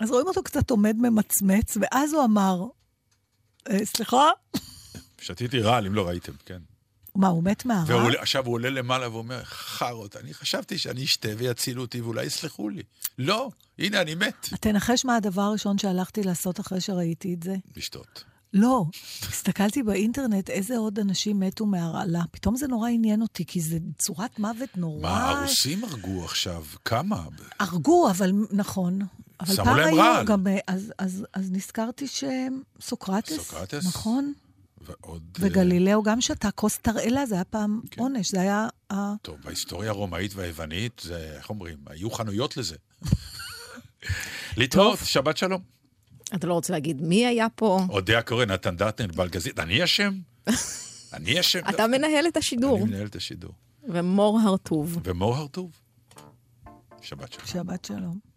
[0.00, 2.64] אז רואים אותו קצת עומד ממצמץ, ואז הוא אמר,
[3.70, 4.24] "אה, סליחה?
[5.20, 6.58] שתיתי רעל, אם לא ראיתם, כן.
[7.14, 8.16] מה, הוא מת מהרעל?
[8.16, 12.82] ועכשיו הוא עולה למעלה ואומר, חארות, אני חשבתי שאני אשתה ויצילו אותי ואולי יסלחו לי.
[13.18, 14.48] לא, הנה, אני מת.
[14.60, 17.56] תנחש מה הדבר הראשון שהלכתי לעשות אחרי שראיתי את זה?
[17.76, 18.24] לשתות.
[18.52, 18.84] לא,
[19.22, 22.22] הסתכלתי באינטרנט איזה עוד אנשים מתו מהרעלה.
[22.30, 25.02] פתאום זה נורא עניין אותי, כי זה צורת מוות נורא...
[25.02, 26.64] מה, הרוסים הרגו עכשיו?
[26.84, 27.24] כמה?
[27.60, 28.98] הרגו, אבל נכון.
[29.40, 30.26] אבל שמו פעם להם היו רעל.
[30.26, 30.46] גם...
[30.66, 33.86] אז, אז, אז נזכרתי שסוקרטס, סוקרטס?
[33.86, 34.32] נכון?
[34.80, 35.22] ועוד...
[35.42, 38.00] אה, וגלילאו גם שתה כוס תרעלה, זה היה פעם כן.
[38.00, 38.68] עונש, זה היה...
[39.22, 42.76] טוב, בהיסטוריה הרומאית והיוונית, זה, איך אומרים, היו חנויות לזה.
[44.58, 45.62] להתראות, שבת שלום.
[46.34, 47.80] אתה לא רוצה להגיד מי היה פה?
[47.88, 50.18] אודיה קורא, נתן דטנר, בלגזית, אני אשם?
[51.14, 51.60] אני אשם?
[51.68, 53.52] אתה מנהל את השידור, אני מנהל את השידור.
[53.88, 54.98] ומור הרטוב.
[55.04, 55.70] ומור הרטוב.
[57.00, 57.46] שבת שלום.
[57.46, 58.33] שבת שלום.